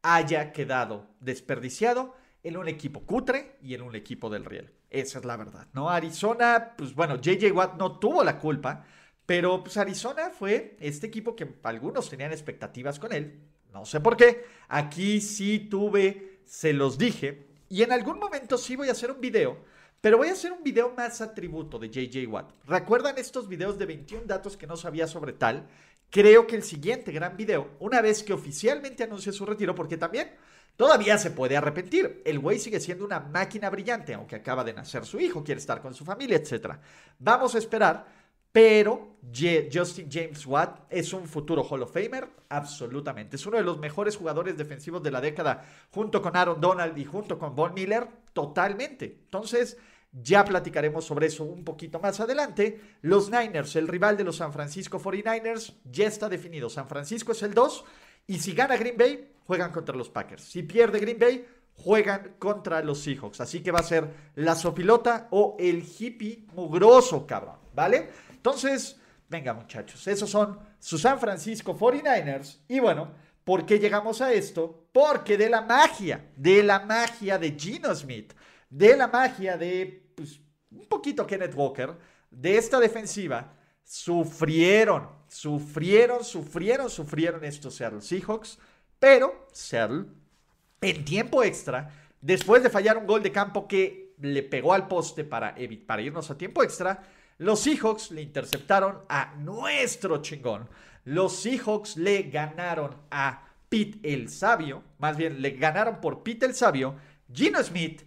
haya 0.02 0.52
quedado 0.52 1.08
desperdiciado 1.18 2.14
en 2.44 2.56
un 2.56 2.68
equipo 2.68 3.00
cutre 3.04 3.56
y 3.60 3.74
en 3.74 3.82
un 3.82 3.96
equipo 3.96 4.30
del 4.30 4.44
riel. 4.44 4.72
Esa 4.88 5.18
es 5.18 5.24
la 5.24 5.36
verdad, 5.36 5.66
¿no? 5.72 5.90
Arizona, 5.90 6.74
pues 6.78 6.94
bueno, 6.94 7.16
JJ 7.16 7.50
Watt 7.50 7.76
no 7.76 7.98
tuvo 7.98 8.22
la 8.22 8.38
culpa, 8.38 8.84
pero 9.26 9.64
pues 9.64 9.76
Arizona 9.78 10.30
fue 10.30 10.76
este 10.78 11.08
equipo 11.08 11.34
que 11.34 11.56
algunos 11.64 12.08
tenían 12.08 12.30
expectativas 12.30 13.00
con 13.00 13.12
él. 13.12 13.40
No 13.72 13.84
sé 13.84 13.98
por 13.98 14.16
qué. 14.16 14.44
Aquí 14.68 15.20
sí 15.20 15.58
tuve, 15.58 16.38
se 16.44 16.72
los 16.72 16.98
dije. 16.98 17.48
Y 17.68 17.82
en 17.82 17.90
algún 17.90 18.20
momento 18.20 18.56
sí 18.56 18.76
voy 18.76 18.90
a 18.90 18.92
hacer 18.92 19.10
un 19.10 19.20
video, 19.20 19.58
pero 20.04 20.18
voy 20.18 20.28
a 20.28 20.32
hacer 20.32 20.52
un 20.52 20.62
video 20.62 20.92
más 20.94 21.22
a 21.22 21.32
tributo 21.32 21.78
de 21.78 21.88
JJ 21.88 22.28
Watt. 22.28 22.50
¿Recuerdan 22.66 23.16
estos 23.16 23.48
videos 23.48 23.78
de 23.78 23.86
21 23.86 24.26
datos 24.26 24.54
que 24.54 24.66
no 24.66 24.76
sabía 24.76 25.06
sobre 25.06 25.32
tal? 25.32 25.66
Creo 26.10 26.46
que 26.46 26.56
el 26.56 26.62
siguiente 26.62 27.10
gran 27.10 27.38
video, 27.38 27.70
una 27.78 28.02
vez 28.02 28.22
que 28.22 28.34
oficialmente 28.34 29.04
anuncie 29.04 29.32
su 29.32 29.46
retiro, 29.46 29.74
porque 29.74 29.96
también 29.96 30.30
todavía 30.76 31.16
se 31.16 31.30
puede 31.30 31.56
arrepentir. 31.56 32.20
El 32.26 32.38
güey 32.38 32.58
sigue 32.58 32.80
siendo 32.80 33.06
una 33.06 33.18
máquina 33.18 33.70
brillante, 33.70 34.12
aunque 34.12 34.36
acaba 34.36 34.62
de 34.62 34.74
nacer 34.74 35.06
su 35.06 35.18
hijo, 35.18 35.42
quiere 35.42 35.58
estar 35.58 35.80
con 35.80 35.94
su 35.94 36.04
familia, 36.04 36.36
etc. 36.36 36.74
Vamos 37.18 37.54
a 37.54 37.58
esperar, 37.58 38.04
pero 38.52 39.16
Justin 39.32 40.10
James 40.12 40.44
Watt 40.44 40.80
es 40.90 41.14
un 41.14 41.26
futuro 41.26 41.64
Hall 41.64 41.82
of 41.82 41.94
Famer, 41.94 42.28
absolutamente. 42.50 43.36
Es 43.36 43.46
uno 43.46 43.56
de 43.56 43.64
los 43.64 43.78
mejores 43.78 44.18
jugadores 44.18 44.58
defensivos 44.58 45.02
de 45.02 45.10
la 45.10 45.22
década, 45.22 45.64
junto 45.90 46.20
con 46.20 46.36
Aaron 46.36 46.60
Donald 46.60 46.98
y 46.98 47.06
junto 47.06 47.38
con 47.38 47.56
Von 47.56 47.72
Miller, 47.72 48.06
totalmente. 48.34 49.06
Entonces, 49.06 49.78
ya 50.22 50.44
platicaremos 50.44 51.04
sobre 51.04 51.26
eso 51.26 51.44
un 51.44 51.64
poquito 51.64 51.98
más 51.98 52.20
adelante. 52.20 52.80
Los 53.02 53.30
Niners, 53.30 53.76
el 53.76 53.88
rival 53.88 54.16
de 54.16 54.24
los 54.24 54.36
San 54.36 54.52
Francisco 54.52 55.00
49ers, 55.00 55.74
ya 55.84 56.06
está 56.06 56.28
definido. 56.28 56.70
San 56.70 56.88
Francisco 56.88 57.32
es 57.32 57.42
el 57.42 57.52
2 57.52 57.84
y 58.28 58.38
si 58.38 58.52
gana 58.52 58.76
Green 58.76 58.96
Bay, 58.96 59.32
juegan 59.46 59.72
contra 59.72 59.96
los 59.96 60.08
Packers. 60.08 60.42
Si 60.42 60.62
pierde 60.62 61.00
Green 61.00 61.18
Bay, 61.18 61.46
juegan 61.74 62.36
contra 62.38 62.82
los 62.82 63.00
Seahawks. 63.00 63.40
Así 63.40 63.60
que 63.60 63.72
va 63.72 63.80
a 63.80 63.84
ser 63.84 64.08
la 64.36 64.54
sopilota 64.54 65.28
o 65.32 65.56
el 65.58 65.82
hippie 65.82 66.46
mugroso, 66.54 67.26
cabrón. 67.26 67.56
¿Vale? 67.74 68.10
Entonces, 68.30 69.00
venga 69.28 69.52
muchachos, 69.52 70.06
esos 70.06 70.30
son 70.30 70.60
sus 70.78 71.02
San 71.02 71.18
Francisco 71.18 71.76
49ers. 71.76 72.60
Y 72.68 72.78
bueno, 72.78 73.10
¿por 73.42 73.66
qué 73.66 73.80
llegamos 73.80 74.20
a 74.20 74.32
esto? 74.32 74.86
Porque 74.92 75.36
de 75.36 75.50
la 75.50 75.62
magia, 75.62 76.30
de 76.36 76.62
la 76.62 76.80
magia 76.80 77.36
de 77.36 77.56
Gino 77.58 77.92
Smith, 77.94 78.32
de 78.70 78.96
la 78.96 79.08
magia 79.08 79.56
de 79.56 80.03
un 80.74 80.86
poquito 80.86 81.26
Kenneth 81.26 81.54
Walker, 81.54 81.94
de 82.30 82.56
esta 82.56 82.80
defensiva, 82.80 83.52
sufrieron, 83.84 85.08
sufrieron, 85.28 86.24
sufrieron, 86.24 86.90
sufrieron 86.90 87.44
estos 87.44 87.74
Seattle 87.74 88.00
Seahawks, 88.00 88.58
pero 88.98 89.46
Seattle, 89.52 90.06
en 90.80 91.04
tiempo 91.04 91.42
extra, 91.42 91.90
después 92.20 92.62
de 92.62 92.70
fallar 92.70 92.96
un 92.98 93.06
gol 93.06 93.22
de 93.22 93.32
campo 93.32 93.68
que 93.68 94.14
le 94.20 94.42
pegó 94.42 94.72
al 94.72 94.88
poste 94.88 95.24
para, 95.24 95.54
para 95.86 96.02
irnos 96.02 96.30
a 96.30 96.38
tiempo 96.38 96.62
extra, 96.62 97.02
los 97.38 97.60
Seahawks 97.60 98.10
le 98.12 98.22
interceptaron 98.22 99.00
a 99.08 99.34
nuestro 99.36 100.22
chingón. 100.22 100.68
Los 101.04 101.36
Seahawks 101.36 101.96
le 101.96 102.22
ganaron 102.24 102.96
a 103.10 103.48
Pete 103.68 103.98
el 104.02 104.28
Sabio, 104.28 104.82
más 104.98 105.16
bien 105.16 105.42
le 105.42 105.50
ganaron 105.50 106.00
por 106.00 106.22
Pete 106.22 106.46
el 106.46 106.54
Sabio, 106.54 106.94
Gino 107.32 107.62
Smith 107.62 108.02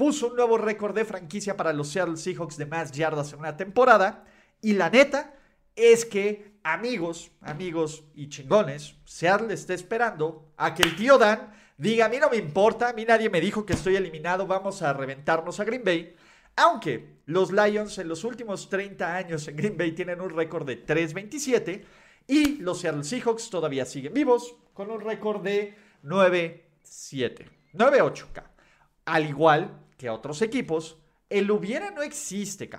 puso 0.00 0.28
un 0.28 0.36
nuevo 0.36 0.56
récord 0.56 0.94
de 0.94 1.04
franquicia 1.04 1.58
para 1.58 1.74
los 1.74 1.88
Seattle 1.88 2.16
Seahawks 2.16 2.56
de 2.56 2.64
más 2.64 2.90
yardas 2.90 3.34
en 3.34 3.40
una 3.40 3.58
temporada. 3.58 4.24
Y 4.62 4.72
la 4.72 4.88
neta 4.88 5.34
es 5.76 6.06
que, 6.06 6.54
amigos, 6.62 7.32
amigos 7.42 8.04
y 8.14 8.30
chingones, 8.30 8.94
Seattle 9.04 9.52
está 9.52 9.74
esperando 9.74 10.54
a 10.56 10.74
que 10.74 10.84
el 10.84 10.96
tío 10.96 11.18
Dan 11.18 11.52
diga, 11.76 12.06
a 12.06 12.08
mí 12.08 12.16
no 12.18 12.30
me 12.30 12.38
importa, 12.38 12.88
a 12.88 12.92
mí 12.94 13.04
nadie 13.04 13.28
me 13.28 13.42
dijo 13.42 13.66
que 13.66 13.74
estoy 13.74 13.94
eliminado, 13.94 14.46
vamos 14.46 14.80
a 14.80 14.94
reventarnos 14.94 15.60
a 15.60 15.64
Green 15.64 15.84
Bay. 15.84 16.16
Aunque 16.56 17.16
los 17.26 17.52
Lions 17.52 17.98
en 17.98 18.08
los 18.08 18.24
últimos 18.24 18.70
30 18.70 19.14
años 19.14 19.46
en 19.48 19.56
Green 19.56 19.76
Bay 19.76 19.92
tienen 19.92 20.22
un 20.22 20.30
récord 20.30 20.66
de 20.66 20.82
3-27 20.82 21.84
y 22.26 22.56
los 22.56 22.80
Seattle 22.80 23.04
Seahawks 23.04 23.50
todavía 23.50 23.84
siguen 23.84 24.14
vivos 24.14 24.56
con 24.72 24.90
un 24.90 25.02
récord 25.02 25.42
de 25.42 25.76
9-7, 26.04 27.44
9-8K. 27.74 28.44
Al 29.04 29.28
igual 29.28 29.89
que 30.00 30.08
otros 30.08 30.40
equipos, 30.40 30.96
el 31.28 31.50
hubiera 31.50 31.90
no 31.90 32.00
existe, 32.00 32.70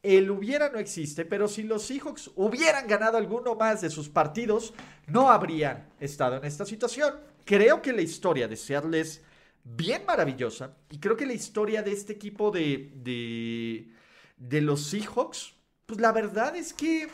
El 0.00 0.30
hubiera 0.30 0.68
no 0.68 0.78
existe, 0.78 1.24
pero 1.24 1.48
si 1.48 1.64
los 1.64 1.82
Seahawks 1.82 2.30
hubieran 2.36 2.86
ganado 2.86 3.18
alguno 3.18 3.56
más 3.56 3.80
de 3.80 3.90
sus 3.90 4.08
partidos, 4.08 4.72
no 5.08 5.28
habrían 5.28 5.88
estado 5.98 6.36
en 6.36 6.44
esta 6.44 6.64
situación. 6.64 7.14
Creo 7.44 7.82
que 7.82 7.92
la 7.92 8.02
historia 8.02 8.46
de 8.46 8.56
Seattle 8.56 9.00
es 9.00 9.22
bien 9.64 10.04
maravillosa 10.06 10.76
y 10.88 11.00
creo 11.00 11.16
que 11.16 11.26
la 11.26 11.32
historia 11.32 11.82
de 11.82 11.90
este 11.90 12.12
equipo 12.12 12.52
de, 12.52 12.92
de, 12.94 13.92
de 14.36 14.60
los 14.60 14.86
Seahawks, 14.86 15.54
pues 15.84 16.00
la 16.00 16.12
verdad 16.12 16.54
es 16.54 16.72
que 16.72 17.08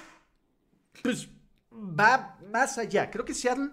pues, 1.03 1.27
va 1.73 2.39
más 2.53 2.77
allá. 2.77 3.11
Creo 3.11 3.25
que 3.25 3.33
Seattle 3.33 3.71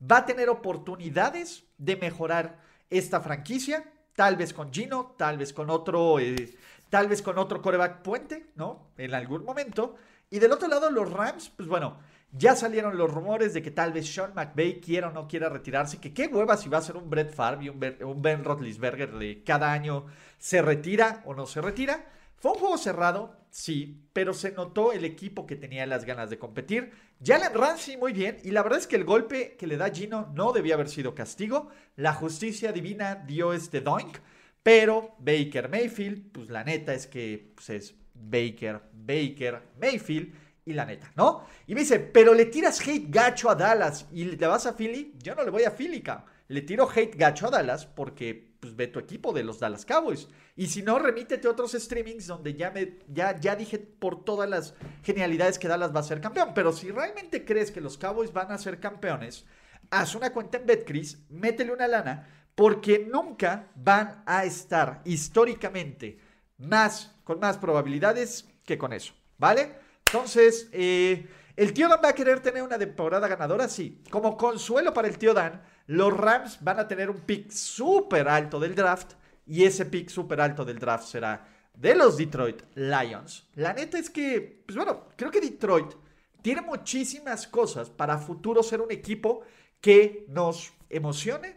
va 0.00 0.18
a 0.18 0.24
tener 0.24 0.48
oportunidades 0.48 1.64
de 1.76 1.96
mejorar 1.96 2.62
esta 2.88 3.20
franquicia 3.20 3.84
Tal 4.14 4.36
vez 4.36 4.52
con 4.52 4.72
Gino, 4.72 5.14
tal 5.16 5.38
vez 5.38 5.52
con 5.52 5.70
otro, 5.70 6.18
eh, 6.18 6.56
tal 6.88 7.08
vez 7.08 7.22
con 7.22 7.38
otro 7.38 7.60
coreback 7.60 8.02
puente, 8.02 8.50
¿no? 8.54 8.90
En 8.96 9.14
algún 9.14 9.44
momento. 9.44 9.96
Y 10.30 10.38
del 10.38 10.52
otro 10.52 10.68
lado, 10.68 10.90
los 10.90 11.12
Rams, 11.12 11.50
pues 11.56 11.68
bueno, 11.68 11.98
ya 12.32 12.56
salieron 12.56 12.96
los 12.96 13.12
rumores 13.12 13.54
de 13.54 13.62
que 13.62 13.70
tal 13.70 13.92
vez 13.92 14.12
Sean 14.12 14.32
McVay 14.34 14.80
quiera 14.80 15.08
o 15.08 15.12
no 15.12 15.28
quiera 15.28 15.48
retirarse. 15.48 16.00
Que 16.00 16.12
qué 16.12 16.26
hueva 16.26 16.56
si 16.56 16.68
va 16.68 16.78
a 16.78 16.82
ser 16.82 16.96
un 16.96 17.08
Brett 17.08 17.32
Favre 17.32 17.64
y 17.64 17.68
un, 17.68 17.80
un 18.04 18.22
Ben 18.22 18.44
Roethlisberger 18.44 19.12
de 19.12 19.42
cada 19.44 19.72
año 19.72 20.06
se 20.38 20.62
retira 20.62 21.22
o 21.26 21.34
no 21.34 21.46
se 21.46 21.60
retira. 21.60 22.06
Fue 22.36 22.52
un 22.52 22.58
juego 22.58 22.78
cerrado, 22.78 23.36
sí, 23.54 24.08
pero 24.12 24.34
se 24.34 24.50
notó 24.50 24.92
el 24.92 25.04
equipo 25.04 25.46
que 25.46 25.54
tenía 25.54 25.86
las 25.86 26.04
ganas 26.04 26.28
de 26.28 26.40
competir. 26.40 26.90
Jalen 27.24 27.54
Ramsey 27.54 27.96
muy 27.96 28.12
bien, 28.12 28.38
y 28.42 28.50
la 28.50 28.64
verdad 28.64 28.80
es 28.80 28.88
que 28.88 28.96
el 28.96 29.04
golpe 29.04 29.54
que 29.56 29.68
le 29.68 29.76
da 29.76 29.90
Gino 29.90 30.32
no 30.34 30.52
debía 30.52 30.74
haber 30.74 30.88
sido 30.88 31.14
castigo. 31.14 31.68
La 31.94 32.14
justicia 32.14 32.72
divina 32.72 33.14
dio 33.14 33.52
este 33.52 33.80
doink, 33.80 34.18
pero 34.64 35.14
Baker 35.20 35.68
Mayfield, 35.68 36.32
pues 36.32 36.50
la 36.50 36.64
neta 36.64 36.94
es 36.94 37.06
que 37.06 37.52
pues, 37.54 37.70
es 37.70 37.94
Baker, 38.12 38.82
Baker 38.92 39.62
Mayfield, 39.80 40.34
y 40.64 40.72
la 40.72 40.84
neta, 40.84 41.12
¿no? 41.14 41.46
Y 41.68 41.74
me 41.74 41.82
dice, 41.82 42.00
pero 42.00 42.34
le 42.34 42.46
tiras 42.46 42.80
hate 42.80 43.06
gacho 43.08 43.50
a 43.50 43.54
Dallas 43.54 44.08
y 44.12 44.24
le 44.24 44.46
vas 44.46 44.66
a 44.66 44.74
Philly. 44.74 45.14
Yo 45.22 45.34
no 45.36 45.44
le 45.44 45.50
voy 45.50 45.62
a 45.62 45.70
Philly, 45.70 46.00
cabrón. 46.00 46.26
Le 46.48 46.62
tiro 46.62 46.88
hate 46.90 47.14
gacho 47.16 47.46
a 47.46 47.50
Dallas 47.50 47.86
porque 47.86 48.53
pues, 48.64 48.76
ve 48.76 48.86
tu 48.86 48.98
equipo 48.98 49.32
de 49.32 49.44
los 49.44 49.60
Dallas 49.60 49.84
Cowboys. 49.84 50.28
Y 50.56 50.68
si 50.68 50.82
no, 50.82 50.98
remítete 50.98 51.46
a 51.46 51.50
otros 51.50 51.72
streamings 51.72 52.26
donde 52.26 52.54
ya, 52.54 52.70
me, 52.70 52.98
ya, 53.08 53.38
ya 53.38 53.56
dije 53.56 53.78
por 53.78 54.24
todas 54.24 54.48
las 54.48 54.74
genialidades 55.02 55.58
que 55.58 55.68
Dallas 55.68 55.94
va 55.94 56.00
a 56.00 56.04
ser 56.04 56.20
campeón. 56.20 56.52
Pero 56.54 56.72
si 56.72 56.90
realmente 56.90 57.44
crees 57.44 57.70
que 57.70 57.80
los 57.80 57.98
Cowboys 57.98 58.32
van 58.32 58.50
a 58.50 58.58
ser 58.58 58.80
campeones, 58.80 59.44
haz 59.90 60.14
una 60.14 60.32
cuenta 60.32 60.56
en 60.56 60.66
BetCris, 60.66 61.18
métele 61.28 61.72
una 61.72 61.86
lana, 61.86 62.48
porque 62.54 63.06
nunca 63.10 63.70
van 63.74 64.22
a 64.26 64.44
estar 64.44 65.02
históricamente 65.04 66.18
más, 66.56 67.14
con 67.24 67.40
más 67.40 67.58
probabilidades 67.58 68.48
que 68.64 68.78
con 68.78 68.92
eso, 68.92 69.12
¿vale? 69.36 69.74
Entonces, 70.06 70.68
eh, 70.72 71.26
¿el 71.56 71.72
tío 71.72 71.88
Dan 71.88 72.00
va 72.04 72.10
a 72.10 72.14
querer 72.14 72.40
tener 72.40 72.62
una 72.62 72.78
temporada 72.78 73.28
ganadora? 73.28 73.68
Sí. 73.68 74.02
Como 74.10 74.36
consuelo 74.36 74.92
para 74.92 75.08
el 75.08 75.18
tío 75.18 75.34
Dan, 75.34 75.62
los 75.86 76.16
Rams 76.16 76.58
van 76.62 76.80
a 76.80 76.88
tener 76.88 77.10
un 77.10 77.20
pick 77.20 77.50
súper 77.50 78.28
alto 78.28 78.58
del 78.60 78.74
draft 78.74 79.12
y 79.46 79.64
ese 79.64 79.86
pick 79.86 80.08
súper 80.08 80.40
alto 80.40 80.64
del 80.64 80.78
draft 80.78 81.06
será 81.06 81.46
de 81.74 81.94
los 81.94 82.16
Detroit 82.16 82.62
Lions. 82.74 83.48
La 83.54 83.72
neta 83.72 83.98
es 83.98 84.08
que, 84.10 84.62
pues 84.64 84.76
bueno, 84.76 85.08
creo 85.16 85.30
que 85.30 85.40
Detroit 85.40 85.92
tiene 86.40 86.60
muchísimas 86.62 87.48
cosas 87.48 87.90
para 87.90 88.18
futuro 88.18 88.62
ser 88.62 88.80
un 88.80 88.92
equipo 88.92 89.42
que 89.80 90.24
nos 90.28 90.72
emocione, 90.88 91.56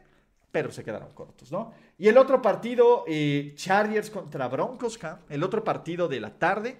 pero 0.52 0.72
se 0.72 0.84
quedaron 0.84 1.14
cortos, 1.14 1.52
¿no? 1.52 1.74
Y 1.98 2.08
el 2.08 2.18
otro 2.18 2.42
partido, 2.42 3.04
eh, 3.08 3.54
Chargers 3.56 4.10
contra 4.10 4.48
Broncos, 4.48 5.00
el 5.30 5.44
otro 5.44 5.64
partido 5.64 6.08
de 6.08 6.20
la 6.20 6.38
tarde. 6.38 6.78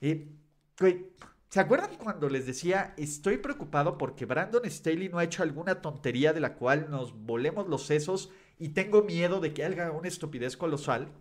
Eh, 0.00 0.28
¿Se 1.54 1.60
acuerdan 1.60 1.94
cuando 2.02 2.28
les 2.28 2.46
decía, 2.46 2.94
estoy 2.96 3.36
preocupado 3.36 3.96
porque 3.96 4.26
Brandon 4.26 4.68
Staley 4.68 5.08
no 5.08 5.20
ha 5.20 5.24
hecho 5.24 5.44
alguna 5.44 5.80
tontería 5.80 6.32
de 6.32 6.40
la 6.40 6.54
cual 6.54 6.90
nos 6.90 7.14
volemos 7.16 7.68
los 7.68 7.86
sesos 7.86 8.32
y 8.58 8.70
tengo 8.70 9.04
miedo 9.04 9.38
de 9.38 9.54
que 9.54 9.64
haga 9.64 9.92
una 9.92 10.08
estupidez 10.08 10.56
colosal? 10.56 11.12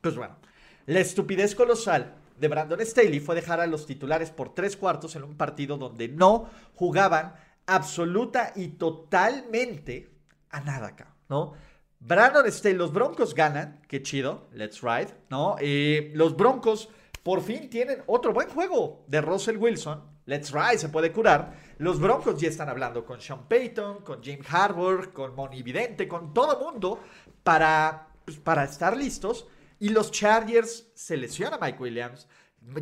Pues 0.00 0.16
bueno, 0.16 0.38
la 0.86 1.00
estupidez 1.00 1.54
colosal 1.54 2.14
de 2.38 2.48
Brandon 2.48 2.80
Staley 2.80 3.20
fue 3.20 3.34
dejar 3.34 3.60
a 3.60 3.66
los 3.66 3.84
titulares 3.84 4.30
por 4.30 4.54
tres 4.54 4.74
cuartos 4.74 5.16
en 5.16 5.22
un 5.22 5.36
partido 5.36 5.76
donde 5.76 6.08
no 6.08 6.48
jugaban 6.74 7.34
absoluta 7.66 8.54
y 8.56 8.68
totalmente 8.68 10.14
a 10.48 10.62
nada 10.62 10.86
acá, 10.86 11.14
¿no? 11.28 11.52
Brandon 12.00 12.50
Staley, 12.50 12.78
los 12.78 12.90
Broncos 12.94 13.34
ganan, 13.34 13.82
qué 13.86 14.02
chido, 14.02 14.48
let's 14.54 14.80
ride, 14.80 15.14
¿no? 15.28 15.56
Eh, 15.60 16.10
los 16.14 16.38
Broncos 16.38 16.88
por 17.22 17.42
fin 17.42 17.70
tienen 17.70 18.02
otro 18.06 18.32
buen 18.32 18.48
juego 18.48 19.04
de 19.06 19.20
Russell 19.20 19.56
Wilson, 19.56 20.02
let's 20.26 20.50
ride, 20.50 20.78
se 20.78 20.88
puede 20.88 21.12
curar. 21.12 21.54
Los 21.78 22.00
Broncos 22.00 22.40
ya 22.40 22.48
están 22.48 22.68
hablando 22.68 23.04
con 23.04 23.20
Sean 23.20 23.48
Payton, 23.48 24.02
con 24.02 24.22
Jim 24.22 24.40
Harbour, 24.48 25.12
con 25.12 25.34
Moni 25.34 25.62
Vidente, 25.62 26.08
con 26.08 26.34
todo 26.34 26.58
mundo 26.58 27.00
para, 27.42 28.08
pues, 28.24 28.38
para 28.38 28.64
estar 28.64 28.96
listos. 28.96 29.46
Y 29.78 29.88
los 29.88 30.10
Chargers 30.10 30.90
seleccionan 30.94 31.54
a 31.54 31.64
Mike 31.64 31.82
Williams, 31.82 32.28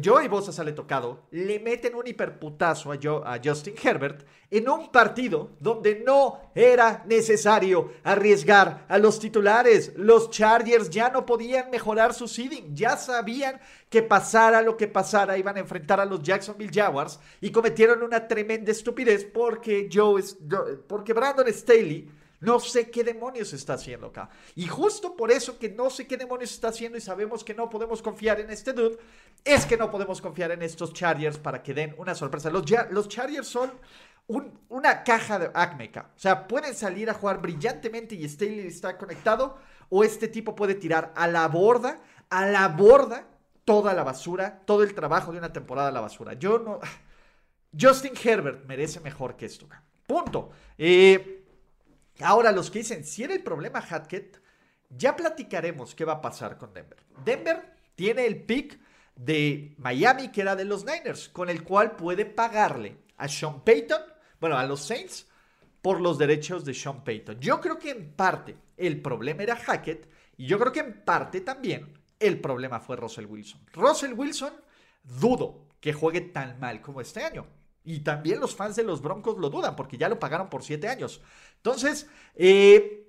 Joey 0.02 0.28
Bosa 0.28 0.52
sale 0.52 0.72
tocado, 0.72 1.26
le 1.30 1.58
meten 1.58 1.94
un 1.94 2.06
hiperputazo 2.06 2.92
a, 2.92 2.96
a, 2.96 3.40
Justin 3.42 3.74
Herbert 3.82 4.26
en 4.50 4.68
un 4.68 4.92
partido 4.92 5.52
donde 5.58 6.02
no 6.04 6.38
era 6.54 7.02
necesario 7.06 7.92
arriesgar 8.04 8.84
a 8.88 8.98
los 8.98 9.18
titulares. 9.18 9.92
Los 9.96 10.30
Chargers 10.30 10.90
ya 10.90 11.10
no 11.10 11.24
podían 11.24 11.70
mejorar 11.70 12.14
su 12.14 12.28
seeding, 12.28 12.74
ya 12.74 12.96
sabían 12.96 13.58
que 13.88 14.02
pasara 14.02 14.62
lo 14.62 14.76
que 14.76 14.86
pasara 14.86 15.38
iban 15.38 15.56
a 15.56 15.60
enfrentar 15.60 15.98
a 15.98 16.04
los 16.04 16.22
Jacksonville 16.22 16.72
Jaguars 16.72 17.18
y 17.40 17.50
cometieron 17.50 18.02
una 18.02 18.28
tremenda 18.28 18.70
estupidez 18.70 19.24
porque, 19.24 19.88
Joe, 19.92 20.22
porque 20.86 21.12
Brandon 21.12 21.48
Staley 21.48 22.08
no 22.40 22.58
sé 22.58 22.90
qué 22.90 23.04
demonios 23.04 23.52
está 23.52 23.74
haciendo 23.74 24.08
acá. 24.08 24.30
Y 24.56 24.66
justo 24.66 25.14
por 25.14 25.30
eso 25.30 25.58
que 25.58 25.68
no 25.68 25.90
sé 25.90 26.06
qué 26.06 26.16
demonios 26.16 26.52
está 26.52 26.68
haciendo 26.68 26.96
y 26.96 27.00
sabemos 27.00 27.44
que 27.44 27.54
no 27.54 27.68
podemos 27.68 28.00
confiar 28.02 28.40
en 28.40 28.50
este 28.50 28.72
dude, 28.72 28.98
es 29.44 29.66
que 29.66 29.76
no 29.76 29.90
podemos 29.90 30.20
confiar 30.20 30.50
en 30.50 30.62
estos 30.62 30.92
Chargers 30.92 31.38
para 31.38 31.62
que 31.62 31.74
den 31.74 31.94
una 31.98 32.14
sorpresa. 32.14 32.50
Los, 32.50 32.64
los 32.90 33.08
Chargers 33.08 33.46
son 33.46 33.70
una 34.68 35.04
caja 35.04 35.38
de 35.38 35.50
acmeca. 35.54 36.10
O 36.16 36.18
sea, 36.18 36.46
pueden 36.48 36.74
salir 36.74 37.10
a 37.10 37.14
jugar 37.14 37.40
brillantemente 37.42 38.14
y 38.14 38.28
Staley 38.28 38.66
está 38.66 38.96
conectado, 38.96 39.58
o 39.88 40.04
este 40.04 40.28
tipo 40.28 40.54
puede 40.54 40.74
tirar 40.74 41.12
a 41.16 41.26
la 41.26 41.46
borda, 41.48 41.98
a 42.30 42.46
la 42.46 42.68
borda, 42.68 43.26
toda 43.64 43.92
la 43.92 44.04
basura, 44.04 44.62
todo 44.64 44.82
el 44.82 44.94
trabajo 44.94 45.32
de 45.32 45.38
una 45.38 45.52
temporada 45.52 45.88
a 45.88 45.92
la 45.92 46.00
basura. 46.00 46.34
Yo 46.34 46.58
no. 46.58 46.80
Justin 47.78 48.12
Herbert 48.22 48.64
merece 48.66 49.00
mejor 49.00 49.36
que 49.36 49.46
esto. 49.46 49.68
Punto. 50.06 50.50
Eh. 50.78 51.39
Ahora, 52.22 52.52
los 52.52 52.70
que 52.70 52.80
dicen, 52.80 53.04
si 53.04 53.22
era 53.22 53.34
el 53.34 53.42
problema 53.42 53.80
Hackett, 53.80 54.40
ya 54.90 55.16
platicaremos 55.16 55.94
qué 55.94 56.04
va 56.04 56.14
a 56.14 56.20
pasar 56.20 56.58
con 56.58 56.72
Denver. 56.72 56.98
Denver 57.24 57.74
tiene 57.94 58.26
el 58.26 58.42
pick 58.42 58.78
de 59.14 59.74
Miami, 59.78 60.28
que 60.28 60.40
era 60.40 60.56
de 60.56 60.64
los 60.64 60.84
Niners, 60.84 61.28
con 61.28 61.50
el 61.50 61.62
cual 61.62 61.96
puede 61.96 62.24
pagarle 62.24 62.96
a 63.16 63.28
Sean 63.28 63.62
Payton, 63.62 64.00
bueno, 64.40 64.56
a 64.56 64.64
los 64.64 64.80
Saints, 64.80 65.26
por 65.82 66.00
los 66.00 66.18
derechos 66.18 66.64
de 66.64 66.74
Sean 66.74 67.04
Payton. 67.04 67.40
Yo 67.40 67.60
creo 67.60 67.78
que 67.78 67.90
en 67.90 68.12
parte 68.12 68.56
el 68.76 69.00
problema 69.00 69.42
era 69.42 69.56
Hackett 69.56 70.08
y 70.36 70.46
yo 70.46 70.58
creo 70.58 70.72
que 70.72 70.80
en 70.80 71.04
parte 71.04 71.40
también 71.40 71.98
el 72.18 72.40
problema 72.40 72.80
fue 72.80 72.96
Russell 72.96 73.26
Wilson. 73.26 73.60
Russell 73.72 74.12
Wilson, 74.14 74.52
dudo 75.02 75.68
que 75.80 75.92
juegue 75.92 76.20
tan 76.20 76.58
mal 76.60 76.80
como 76.82 77.00
este 77.00 77.22
año. 77.22 77.46
Y 77.84 78.00
también 78.00 78.40
los 78.40 78.54
fans 78.54 78.76
de 78.76 78.84
los 78.84 79.00
Broncos 79.00 79.38
lo 79.38 79.50
dudan 79.50 79.76
porque 79.76 79.96
ya 79.96 80.08
lo 80.08 80.18
pagaron 80.18 80.50
por 80.50 80.62
siete 80.62 80.88
años. 80.88 81.22
Entonces, 81.56 82.08
eh, 82.34 83.06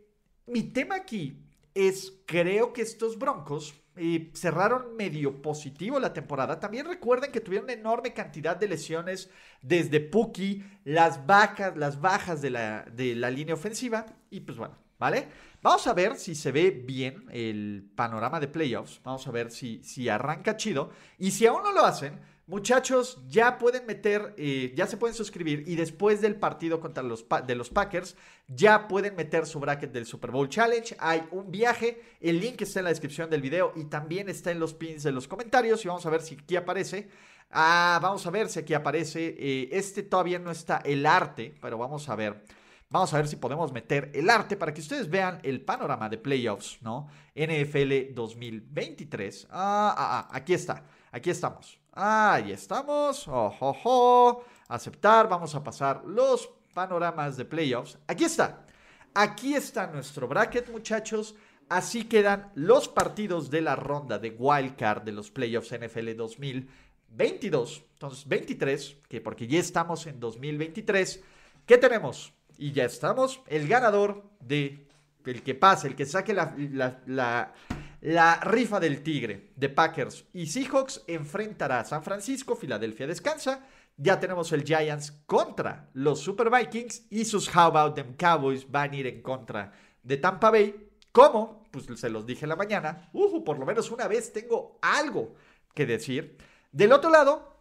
mi 0.47 0.63
tema 0.63 0.95
aquí 0.95 1.37
es, 1.73 2.13
creo 2.25 2.73
que 2.73 2.81
estos 2.81 3.17
Broncos 3.17 3.75
eh, 3.97 4.31
cerraron 4.33 4.95
medio 4.95 5.41
positivo 5.41 5.99
la 5.99 6.13
temporada. 6.13 6.59
También 6.59 6.85
recuerden 6.85 7.31
que 7.31 7.41
tuvieron 7.41 7.65
una 7.65 7.73
enorme 7.73 8.13
cantidad 8.13 8.55
de 8.55 8.69
lesiones 8.69 9.29
desde 9.61 9.99
Puki, 9.99 10.63
las 10.85 11.25
bajas, 11.25 11.75
las 11.75 11.99
bajas 11.99 12.41
de 12.41 12.51
la, 12.51 12.83
de 12.83 13.15
la 13.15 13.29
línea 13.29 13.53
ofensiva. 13.53 14.05
Y 14.29 14.39
pues 14.41 14.57
bueno, 14.57 14.77
¿vale? 14.97 15.27
Vamos 15.61 15.85
a 15.87 15.93
ver 15.93 16.15
si 16.15 16.35
se 16.35 16.51
ve 16.51 16.71
bien 16.71 17.25
el 17.31 17.91
panorama 17.95 18.39
de 18.39 18.47
playoffs. 18.47 19.01
Vamos 19.03 19.27
a 19.27 19.31
ver 19.31 19.51
si, 19.51 19.83
si 19.83 20.07
arranca 20.07 20.55
chido. 20.55 20.91
Y 21.17 21.31
si 21.31 21.45
aún 21.45 21.61
no 21.61 21.73
lo 21.73 21.85
hacen, 21.85 22.19
Muchachos, 22.51 23.17
ya 23.29 23.57
pueden 23.57 23.85
meter, 23.85 24.35
eh, 24.37 24.73
ya 24.75 24.85
se 24.85 24.97
pueden 24.97 25.15
suscribir 25.15 25.63
y 25.67 25.77
después 25.77 26.19
del 26.19 26.35
partido 26.35 26.81
contra 26.81 27.01
los, 27.01 27.25
de 27.47 27.55
los 27.55 27.69
Packers, 27.69 28.17
ya 28.49 28.89
pueden 28.89 29.15
meter 29.15 29.45
su 29.45 29.57
bracket 29.61 29.93
del 29.93 30.05
Super 30.05 30.31
Bowl 30.31 30.49
Challenge. 30.49 30.93
Hay 30.99 31.23
un 31.31 31.49
viaje, 31.49 32.01
el 32.19 32.41
link 32.41 32.61
está 32.61 32.81
en 32.81 32.83
la 32.83 32.89
descripción 32.89 33.29
del 33.29 33.41
video 33.41 33.71
y 33.77 33.85
también 33.85 34.27
está 34.27 34.51
en 34.51 34.59
los 34.59 34.73
pins 34.73 35.01
de 35.03 35.13
los 35.13 35.29
comentarios 35.29 35.85
y 35.85 35.87
vamos 35.87 36.05
a 36.05 36.09
ver 36.09 36.21
si 36.21 36.35
aquí 36.35 36.57
aparece. 36.57 37.07
Ah, 37.51 37.97
vamos 38.01 38.27
a 38.27 38.31
ver 38.31 38.49
si 38.49 38.59
aquí 38.59 38.73
aparece. 38.73 39.33
Eh, 39.39 39.69
este 39.71 40.03
todavía 40.03 40.37
no 40.37 40.51
está 40.51 40.81
el 40.83 41.05
arte, 41.05 41.55
pero 41.61 41.77
vamos 41.77 42.09
a 42.09 42.17
ver. 42.17 42.43
Vamos 42.89 43.13
a 43.13 43.15
ver 43.15 43.29
si 43.29 43.37
podemos 43.37 43.71
meter 43.71 44.11
el 44.13 44.29
arte 44.29 44.57
para 44.57 44.73
que 44.73 44.81
ustedes 44.81 45.09
vean 45.09 45.39
el 45.43 45.61
panorama 45.61 46.09
de 46.09 46.17
playoffs, 46.17 46.79
¿no? 46.81 47.07
NFL 47.33 48.13
2023. 48.13 49.47
Ah, 49.51 49.95
ah, 49.97 50.27
ah, 50.29 50.29
aquí 50.35 50.53
está. 50.53 50.83
Aquí 51.13 51.29
estamos. 51.29 51.80
Ahí 51.93 52.51
estamos. 52.51 53.25
Oh, 53.27 54.43
Aceptar. 54.69 55.27
Vamos 55.27 55.53
a 55.55 55.63
pasar 55.63 56.03
los 56.05 56.49
panoramas 56.73 57.35
de 57.35 57.45
playoffs. 57.45 57.97
Aquí 58.07 58.23
está. 58.23 58.65
Aquí 59.13 59.55
está 59.55 59.87
nuestro 59.87 60.27
bracket, 60.27 60.69
muchachos. 60.71 61.35
Así 61.67 62.05
quedan 62.05 62.51
los 62.55 62.87
partidos 62.87 63.49
de 63.49 63.61
la 63.61 63.75
ronda 63.75 64.19
de 64.19 64.29
wildcard 64.31 65.03
de 65.03 65.11
los 65.11 65.31
playoffs 65.31 65.71
NFL 65.71 66.15
2022. 66.15 67.83
Entonces, 67.93 68.27
23, 68.27 68.97
que 69.09 69.21
porque 69.21 69.47
ya 69.47 69.59
estamos 69.59 70.07
en 70.07 70.19
2023. 70.19 71.21
¿Qué 71.65 71.77
tenemos? 71.77 72.33
Y 72.57 72.71
ya 72.71 72.85
estamos. 72.85 73.41
El 73.47 73.67
ganador 73.67 74.23
de 74.39 74.87
el 75.25 75.43
que 75.43 75.55
pase, 75.55 75.87
el 75.87 75.95
que 75.95 76.05
saque 76.05 76.33
la 76.33 77.53
rifa 78.01 78.79
del 78.79 79.03
Tigre 79.03 79.51
de 79.55 79.69
Packers 79.69 80.25
y 80.33 80.47
Seahawks 80.47 81.03
enfrentará 81.07 81.79
a 81.79 81.85
San 81.85 82.03
Francisco, 82.03 82.55
Filadelfia 82.55 83.07
descansa. 83.07 83.67
Ya 83.97 84.19
tenemos 84.19 84.51
el 84.51 84.63
Giants 84.63 85.11
contra 85.25 85.89
los 85.93 86.19
Super 86.19 86.49
Vikings 86.49 87.07
y 87.11 87.25
sus 87.25 87.47
How 87.53 87.61
About 87.63 87.95
Them 87.95 88.15
Cowboys 88.15 88.69
van 88.69 88.91
a 88.91 88.95
ir 88.95 89.07
en 89.07 89.21
contra 89.21 89.71
de 90.01 90.17
Tampa 90.17 90.49
Bay. 90.49 90.89
¿Cómo? 91.11 91.63
Pues 91.69 91.85
se 91.99 92.09
los 92.09 92.25
dije 92.25 92.45
en 92.45 92.49
la 92.49 92.55
mañana. 92.55 93.09
Uh, 93.13 93.43
por 93.43 93.59
lo 93.59 93.65
menos 93.65 93.91
una 93.91 94.07
vez 94.07 94.33
tengo 94.33 94.79
algo 94.81 95.35
que 95.75 95.85
decir. 95.85 96.37
Del 96.71 96.93
otro 96.93 97.11
lado, 97.11 97.51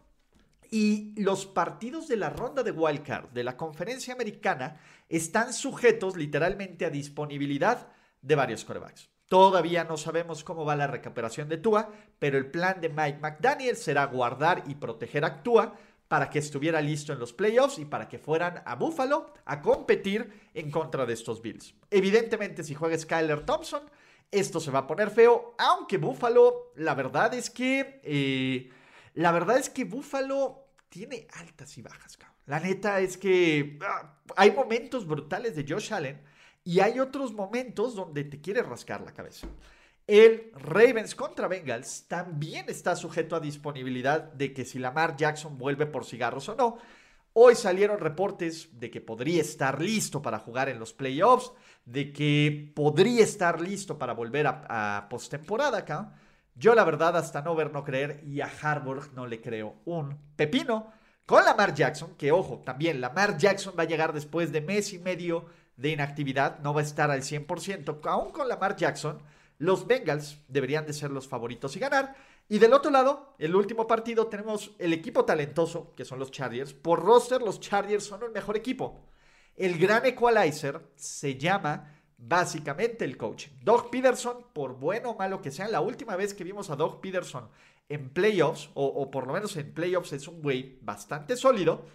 y 0.71 1.13
los 1.21 1.45
partidos 1.45 2.07
de 2.07 2.15
la 2.15 2.29
ronda 2.29 2.63
de 2.63 2.71
wildcard 2.71 3.29
de 3.29 3.43
la 3.43 3.57
conferencia 3.57 4.13
americana 4.13 4.79
están 5.09 5.53
sujetos 5.53 6.15
literalmente 6.15 6.85
a 6.85 6.89
disponibilidad 6.89 7.89
de 8.21 8.35
varios 8.35 8.63
corebacks. 8.63 9.09
Todavía 9.31 9.85
no 9.85 9.95
sabemos 9.95 10.43
cómo 10.43 10.65
va 10.65 10.75
la 10.75 10.87
recuperación 10.87 11.47
de 11.47 11.55
Tua, 11.55 11.89
pero 12.19 12.37
el 12.37 12.51
plan 12.51 12.81
de 12.81 12.89
Mike 12.89 13.19
McDaniel 13.21 13.77
será 13.77 14.03
guardar 14.07 14.65
y 14.67 14.75
proteger 14.75 15.23
a 15.23 15.41
Tua 15.41 15.73
para 16.09 16.29
que 16.29 16.39
estuviera 16.39 16.81
listo 16.81 17.13
en 17.13 17.19
los 17.19 17.31
playoffs 17.31 17.79
y 17.79 17.85
para 17.85 18.09
que 18.09 18.19
fueran 18.19 18.61
a 18.65 18.75
Buffalo 18.75 19.33
a 19.45 19.61
competir 19.61 20.49
en 20.53 20.69
contra 20.69 21.05
de 21.05 21.13
estos 21.13 21.41
Bills. 21.41 21.73
Evidentemente, 21.89 22.61
si 22.65 22.75
juega 22.75 22.97
Skyler 22.97 23.45
Thompson, 23.45 23.83
esto 24.29 24.59
se 24.59 24.69
va 24.69 24.79
a 24.79 24.87
poner 24.87 25.09
feo, 25.09 25.55
aunque 25.57 25.97
Buffalo, 25.97 26.73
la 26.75 26.93
verdad 26.93 27.33
es 27.33 27.49
que, 27.49 28.01
eh, 28.03 28.69
la 29.13 29.31
verdad 29.31 29.59
es 29.59 29.69
que 29.69 29.85
Buffalo 29.85 30.65
tiene 30.89 31.25
altas 31.39 31.77
y 31.77 31.81
bajas, 31.81 32.17
cabrón. 32.17 32.37
La 32.47 32.59
neta 32.59 32.99
es 32.99 33.17
que 33.17 33.79
ah, 33.81 34.13
hay 34.35 34.51
momentos 34.51 35.07
brutales 35.07 35.55
de 35.55 35.65
Josh 35.65 35.93
Allen 35.93 36.21
y 36.63 36.79
hay 36.79 36.99
otros 36.99 37.33
momentos 37.33 37.95
donde 37.95 38.23
te 38.23 38.41
quiere 38.41 38.61
rascar 38.61 39.01
la 39.01 39.13
cabeza. 39.13 39.47
El 40.07 40.51
Ravens 40.55 41.15
contra 41.15 41.47
Bengals 41.47 42.05
también 42.07 42.65
está 42.67 42.95
sujeto 42.95 43.35
a 43.35 43.39
disponibilidad 43.39 44.23
de 44.33 44.53
que 44.53 44.65
si 44.65 44.79
Lamar 44.79 45.15
Jackson 45.15 45.57
vuelve 45.57 45.85
por 45.85 46.05
cigarros 46.05 46.49
o 46.49 46.55
no. 46.55 46.77
Hoy 47.33 47.55
salieron 47.55 47.99
reportes 47.99 48.77
de 48.77 48.91
que 48.91 48.99
podría 48.99 49.39
estar 49.39 49.81
listo 49.81 50.21
para 50.21 50.39
jugar 50.39 50.67
en 50.67 50.79
los 50.79 50.91
playoffs, 50.91 51.53
de 51.85 52.11
que 52.11 52.73
podría 52.75 53.23
estar 53.23 53.61
listo 53.61 53.97
para 53.97 54.13
volver 54.13 54.47
a, 54.47 55.07
postemporada 55.09 55.77
acá. 55.77 56.13
Yo 56.55 56.75
la 56.75 56.83
verdad 56.83 57.15
hasta 57.15 57.41
no 57.41 57.55
ver, 57.55 57.71
no 57.71 57.85
creer 57.85 58.21
y 58.25 58.41
a 58.41 58.51
Harburg 58.61 59.13
no 59.13 59.27
le 59.27 59.39
creo 59.39 59.77
un 59.85 60.17
pepino. 60.35 60.91
Con 61.25 61.45
Lamar 61.45 61.73
Jackson, 61.73 62.15
que 62.17 62.33
ojo, 62.33 62.61
también 62.65 62.99
Lamar 62.99 63.37
Jackson 63.37 63.75
va 63.79 63.83
a 63.83 63.87
llegar 63.87 64.11
después 64.11 64.51
de 64.51 64.59
mes 64.59 64.91
y 64.91 64.99
medio 64.99 65.45
de 65.81 65.89
inactividad, 65.89 66.59
no 66.59 66.73
va 66.73 66.81
a 66.81 66.83
estar 66.83 67.09
al 67.09 67.23
100%. 67.23 67.99
Aún 68.05 68.31
con 68.31 68.47
Lamar 68.47 68.75
Jackson, 68.75 69.19
los 69.57 69.87
Bengals 69.87 70.37
deberían 70.47 70.85
de 70.85 70.93
ser 70.93 71.11
los 71.11 71.27
favoritos 71.27 71.75
y 71.75 71.79
ganar. 71.79 72.15
Y 72.47 72.59
del 72.59 72.73
otro 72.73 72.91
lado, 72.91 73.35
el 73.39 73.55
último 73.55 73.87
partido, 73.87 74.27
tenemos 74.27 74.71
el 74.77 74.93
equipo 74.93 75.25
talentoso, 75.25 75.93
que 75.95 76.05
son 76.05 76.19
los 76.19 76.31
Chargers. 76.31 76.73
Por 76.73 77.03
roster, 77.03 77.41
los 77.41 77.59
Chargers 77.59 78.03
son 78.03 78.23
el 78.23 78.31
mejor 78.31 78.57
equipo. 78.57 79.07
El 79.55 79.77
gran 79.77 80.05
equalizer 80.05 80.81
se 80.95 81.37
llama 81.37 81.95
básicamente 82.17 83.05
el 83.05 83.17
coach. 83.17 83.47
Doug 83.63 83.89
Peterson, 83.89 84.45
por 84.53 84.77
bueno 84.77 85.11
o 85.11 85.17
malo 85.17 85.41
que 85.41 85.51
sea, 85.51 85.67
la 85.67 85.81
última 85.81 86.15
vez 86.15 86.33
que 86.33 86.43
vimos 86.43 86.69
a 86.69 86.75
Doug 86.75 87.01
Peterson 87.01 87.49
en 87.89 88.09
playoffs, 88.09 88.69
o, 88.73 88.85
o 88.85 89.09
por 89.09 89.27
lo 89.27 89.33
menos 89.33 89.55
en 89.57 89.73
playoffs, 89.73 90.13
es 90.13 90.27
un 90.27 90.41
güey 90.41 90.77
bastante 90.81 91.35
sólido. 91.35 91.85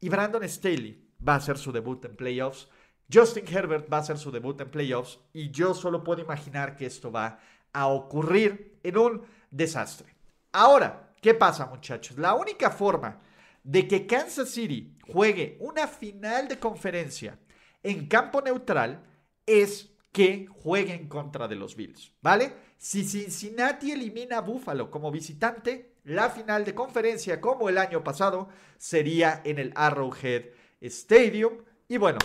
Y 0.00 0.08
Brandon 0.08 0.48
Staley 0.48 1.08
va 1.26 1.34
a 1.34 1.36
hacer 1.36 1.58
su 1.58 1.70
debut 1.72 2.04
en 2.04 2.16
playoffs. 2.16 2.68
Justin 3.12 3.44
Herbert 3.48 3.90
va 3.92 3.98
a 3.98 4.00
hacer 4.00 4.18
su 4.18 4.30
debut 4.30 4.60
en 4.60 4.70
playoffs 4.70 5.18
y 5.32 5.50
yo 5.50 5.74
solo 5.74 6.04
puedo 6.04 6.22
imaginar 6.22 6.76
que 6.76 6.86
esto 6.86 7.10
va 7.10 7.38
a 7.72 7.86
ocurrir 7.86 8.78
en 8.82 8.98
un 8.98 9.22
desastre. 9.50 10.14
Ahora, 10.52 11.14
¿qué 11.20 11.34
pasa 11.34 11.66
muchachos? 11.66 12.18
La 12.18 12.34
única 12.34 12.70
forma 12.70 13.20
de 13.62 13.88
que 13.88 14.06
Kansas 14.06 14.50
City 14.50 14.96
juegue 15.06 15.56
una 15.60 15.86
final 15.86 16.48
de 16.48 16.58
conferencia 16.58 17.38
en 17.82 18.06
campo 18.06 18.40
neutral 18.40 19.02
es 19.46 19.90
que 20.12 20.46
jueguen 20.46 21.08
contra 21.08 21.48
de 21.48 21.56
los 21.56 21.76
Bills, 21.76 22.12
¿vale? 22.20 22.52
Si 22.76 23.04
Cincinnati 23.04 23.92
elimina 23.92 24.38
a 24.38 24.40
Buffalo 24.42 24.90
como 24.90 25.10
visitante, 25.10 25.94
la 26.04 26.30
final 26.30 26.64
de 26.64 26.74
conferencia, 26.74 27.40
como 27.40 27.68
el 27.68 27.78
año 27.78 28.02
pasado, 28.02 28.48
sería 28.78 29.42
en 29.44 29.58
el 29.58 29.72
Arrowhead 29.74 30.46
Stadium. 30.80 31.58
Y 31.88 31.98
bueno, 31.98 32.18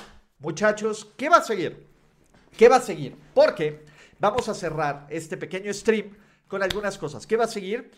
Muchachos, 0.44 1.10
¿qué 1.16 1.30
va 1.30 1.38
a 1.38 1.42
seguir? 1.42 1.88
¿Qué 2.58 2.68
va 2.68 2.76
a 2.76 2.82
seguir? 2.82 3.16
Porque 3.34 3.86
vamos 4.20 4.50
a 4.50 4.54
cerrar 4.54 5.08
este 5.10 5.38
pequeño 5.38 5.74
stream 5.74 6.18
con 6.50 6.62
algunas 6.62 6.98
cosas. 6.98 7.26
¿Qué 7.26 7.38
va 7.38 7.46
a 7.46 7.48
seguir? 7.48 7.92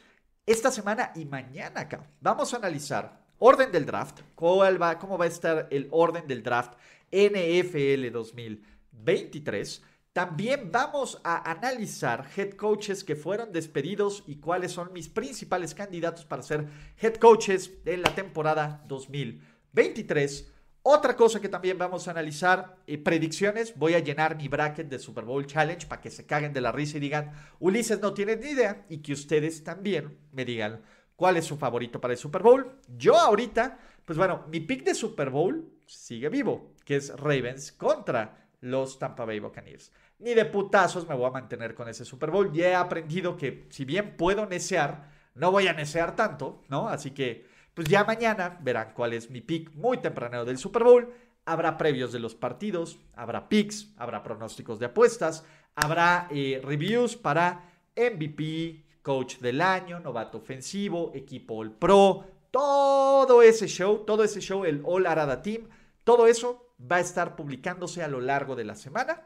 Esta 0.46 0.70
semana 0.70 1.12
y 1.16 1.26
mañana 1.26 1.82
acá. 1.82 2.08
Vamos 2.22 2.54
a 2.54 2.58
analizar 2.58 3.26
orden 3.40 3.72
del 3.72 3.88
draft, 3.88 4.22
cuál 4.36 4.80
va, 4.80 5.00
cómo 5.00 5.18
va 5.18 5.26
a 5.26 5.28
estar 5.28 5.68
el 5.72 5.88
orden 5.90 6.28
del 6.28 6.44
draft 6.44 6.74
NFL 7.12 8.12
2023. 8.12 9.82
También 10.14 10.72
vamos 10.72 11.20
a 11.24 11.50
analizar 11.50 12.30
head 12.38 12.52
coaches 12.52 13.04
que 13.04 13.16
fueron 13.16 13.54
despedidos 13.54 14.24
y 14.28 14.36
cuáles 14.36 14.72
son 14.72 14.94
mis 14.94 15.10
principales 15.10 15.74
candidatos 15.74 16.26
para 16.26 16.44
ser 16.44 16.68
head 17.02 17.16
coaches 17.16 17.72
en 17.86 18.04
la 18.04 18.14
temporada 18.14 18.84
2023. 18.88 20.52
Otra 20.88 21.16
cosa 21.16 21.40
que 21.40 21.50
también 21.50 21.80
vamos 21.80 22.08
a 22.08 22.12
analizar, 22.12 22.78
eh, 22.86 23.00
predicciones. 23.00 23.76
Voy 23.76 23.96
a 23.96 24.00
llenar 24.00 24.38
mi 24.38 24.48
bracket 24.48 24.88
de 24.88 25.00
Super 25.00 25.26
Bowl 25.26 25.48
Challenge 25.48 25.88
para 25.88 26.00
que 26.00 26.12
se 26.12 26.28
caguen 26.28 26.54
de 26.54 26.62
la 26.62 26.72
risa 26.72 26.98
y 26.98 27.00
digan, 27.00 27.32
Ulises 27.60 28.00
no 28.02 28.14
tiene 28.14 28.36
ni 28.36 28.50
idea. 28.50 28.86
Y 28.88 29.00
que 29.00 29.14
ustedes 29.14 29.64
también 29.64 30.16
me 30.32 30.46
digan 30.46 30.84
cuál 31.16 31.38
es 31.38 31.46
su 31.46 31.58
favorito 31.58 32.00
para 32.00 32.14
el 32.14 32.20
Super 32.20 32.44
Bowl. 32.44 32.72
Yo 32.96 33.18
ahorita, 33.18 33.80
pues 34.06 34.16
bueno, 34.16 34.46
mi 34.48 34.60
pick 34.60 34.84
de 34.84 34.94
Super 34.94 35.32
Bowl 35.32 35.74
sigue 35.88 36.30
vivo, 36.30 36.76
que 36.86 36.98
es 36.98 37.10
Ravens 37.16 37.72
contra 37.72 38.48
los 38.62 39.00
Tampa 39.00 39.26
Bay 39.26 39.40
Buccaneers. 39.40 39.92
Ni 40.20 40.36
de 40.36 40.46
putazos 40.46 41.10
me 41.10 41.16
voy 41.16 41.26
a 41.26 41.32
mantener 41.32 41.74
con 41.74 41.90
ese 41.90 42.06
Super 42.06 42.30
Bowl. 42.30 42.54
Ya 42.54 42.68
he 42.68 42.76
aprendido 42.76 43.36
que 43.38 43.66
si 43.72 43.86
bien 43.86 44.16
puedo 44.16 44.46
necear, 44.46 45.10
no 45.34 45.50
voy 45.52 45.68
a 45.68 45.74
necear 45.74 46.16
tanto, 46.16 46.62
¿no? 46.70 46.90
Así 46.90 47.10
que 47.10 47.55
pues 47.76 47.90
ya 47.90 48.06
mañana 48.06 48.58
verán 48.62 48.94
cuál 48.96 49.14
es 49.14 49.30
mi 49.30 49.42
pick 49.42 49.74
muy 49.76 49.98
temprano 49.98 50.46
del 50.46 50.58
Super 50.58 50.84
Bowl. 50.84 51.14
Habrá 51.46 51.78
previos 51.78 52.12
de 52.12 52.20
los 52.20 52.34
partidos, 52.34 52.98
habrá 53.14 53.50
picks, 53.50 53.94
habrá 53.98 54.24
pronósticos 54.24 54.80
de 54.80 54.88
apuestas, 54.88 55.46
habrá 55.76 56.28
eh, 56.32 56.60
reviews 56.64 57.18
para 57.18 57.70
MVP, 57.96 58.84
coach 59.04 59.38
del 59.40 59.62
año, 59.62 60.00
novato 60.00 60.40
ofensivo, 60.40 61.12
equipo 61.14 61.56
All 61.56 61.72
Pro, 61.72 62.24
todo 62.50 63.42
ese 63.42 63.68
show, 63.68 64.06
todo 64.06 64.24
ese 64.24 64.40
show, 64.40 64.64
el 64.64 64.82
All 64.86 65.06
Arada 65.06 65.42
Team, 65.42 65.68
todo 66.06 66.28
eso 66.28 66.72
va 66.80 66.96
a 66.96 67.02
estar 67.02 67.36
publicándose 67.36 68.02
a 68.02 68.08
lo 68.08 68.22
largo 68.22 68.56
de 68.56 68.64
la 68.64 68.76
semana. 68.76 69.22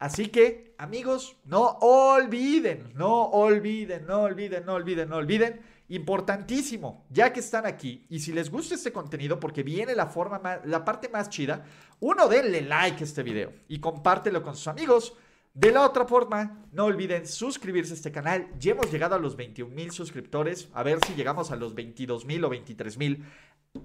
Así 0.00 0.26
que, 0.26 0.74
amigos, 0.78 1.36
no 1.44 1.78
olviden, 1.80 2.92
no 2.94 3.26
olviden, 3.30 4.04
no 4.06 4.22
olviden, 4.22 4.66
no 4.66 4.74
olviden, 4.74 5.08
no 5.08 5.16
olviden 5.16 5.73
Importantísimo, 5.88 7.04
ya 7.10 7.32
que 7.32 7.40
están 7.40 7.66
aquí 7.66 8.06
y 8.08 8.20
si 8.20 8.32
les 8.32 8.50
gusta 8.50 8.74
este 8.74 8.92
contenido 8.92 9.38
porque 9.38 9.62
viene 9.62 9.94
la 9.94 10.06
forma 10.06 10.40
la 10.64 10.82
parte 10.82 11.10
más 11.10 11.28
chida, 11.28 11.64
uno 12.00 12.26
denle 12.26 12.62
like 12.62 13.02
a 13.02 13.04
este 13.04 13.22
video 13.22 13.52
y 13.68 13.78
compártelo 13.80 14.42
con 14.42 14.56
sus 14.56 14.68
amigos. 14.68 15.14
De 15.52 15.70
la 15.70 15.86
otra 15.86 16.04
forma, 16.04 16.64
no 16.72 16.86
olviden 16.86 17.28
suscribirse 17.28 17.92
a 17.92 17.96
este 17.96 18.10
canal. 18.10 18.48
Ya 18.58 18.72
hemos 18.72 18.90
llegado 18.90 19.14
a 19.14 19.18
los 19.18 19.36
21 19.36 19.72
mil 19.72 19.92
suscriptores. 19.92 20.68
A 20.72 20.82
ver 20.82 20.98
si 21.06 21.14
llegamos 21.14 21.52
a 21.52 21.56
los 21.56 21.74
22 21.76 22.24
mil 22.24 22.44
o 22.44 22.48
23 22.48 22.98
mil 22.98 23.24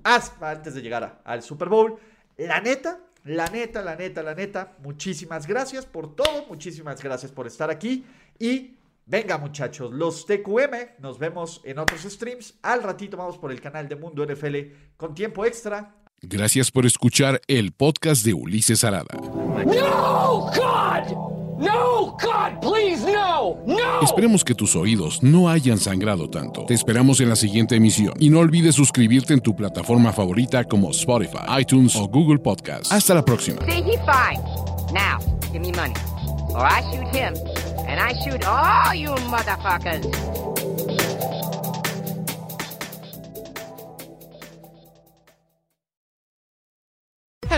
antes 0.04 0.74
de 0.74 0.82
llegar 0.82 1.22
al 1.24 1.44
Super 1.44 1.70
Bowl. 1.70 2.00
La 2.38 2.60
neta, 2.60 3.00
la 3.24 3.48
neta, 3.50 3.84
la 3.84 3.96
neta, 3.96 4.24
la 4.24 4.34
neta. 4.34 4.78
Muchísimas 4.80 5.46
gracias 5.46 5.86
por 5.86 6.16
todo. 6.16 6.48
Muchísimas 6.48 7.04
gracias 7.04 7.32
por 7.32 7.46
estar 7.46 7.70
aquí. 7.70 8.04
Y 8.40 8.79
Venga 9.10 9.40
muchachos, 9.40 9.92
los 9.92 10.28
TQM, 10.28 11.00
nos 11.00 11.18
vemos 11.18 11.62
en 11.64 11.80
otros 11.80 12.02
streams. 12.04 12.60
Al 12.62 12.84
ratito 12.84 13.18
vamos 13.18 13.40
por 13.40 13.52
el 13.52 13.60
canal 13.60 13.90
de 13.90 13.96
Mundo 13.96 14.24
NFL 14.24 14.56
con 14.98 15.16
tiempo 15.16 15.46
extra. 15.46 15.96
Gracias 16.22 16.70
por 16.70 16.86
escuchar 16.86 17.42
el 17.48 17.72
podcast 17.72 18.24
de 18.24 18.36
Ulises 18.36 18.84
Arada. 18.84 19.16
No, 19.20 20.52
God! 20.54 21.40
No, 21.58 22.18
God, 22.22 22.60
please, 22.62 23.04
no, 23.12 23.58
no. 23.66 24.02
Esperemos 24.04 24.44
que 24.46 24.54
tus 24.54 24.76
oídos 24.76 25.24
no 25.24 25.50
hayan 25.50 25.80
sangrado 25.80 26.30
tanto. 26.30 26.66
Te 26.66 26.76
esperamos 26.76 27.20
en 27.20 27.30
la 27.30 27.36
siguiente 27.36 27.76
emisión 27.76 28.14
y 28.20 28.30
no 28.30 28.40
olvides 28.40 28.76
suscribirte 28.76 29.34
en 29.34 29.42
tu 29.42 29.56
plataforma 29.56 30.14
favorita 30.14 30.64
como 30.66 30.92
Spotify, 30.92 31.40
iTunes 31.60 31.96
o 31.96 32.08
Google 32.08 32.38
Podcast. 32.38 32.92
Hasta 32.92 33.16
la 33.16 33.26
próxima. 33.26 33.60
Now, 34.92 35.20
give 35.52 35.62
me 35.62 35.72
money, 35.72 35.94
or 36.54 36.66
I 36.66 36.82
shoot 36.92 37.14
him. 37.14 37.34
And 37.90 38.00
I 38.00 38.14
shoot 38.22 38.46
all 38.46 38.94
you 38.94 39.10
motherfuckers. 39.10 40.49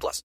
plus. 0.00 0.24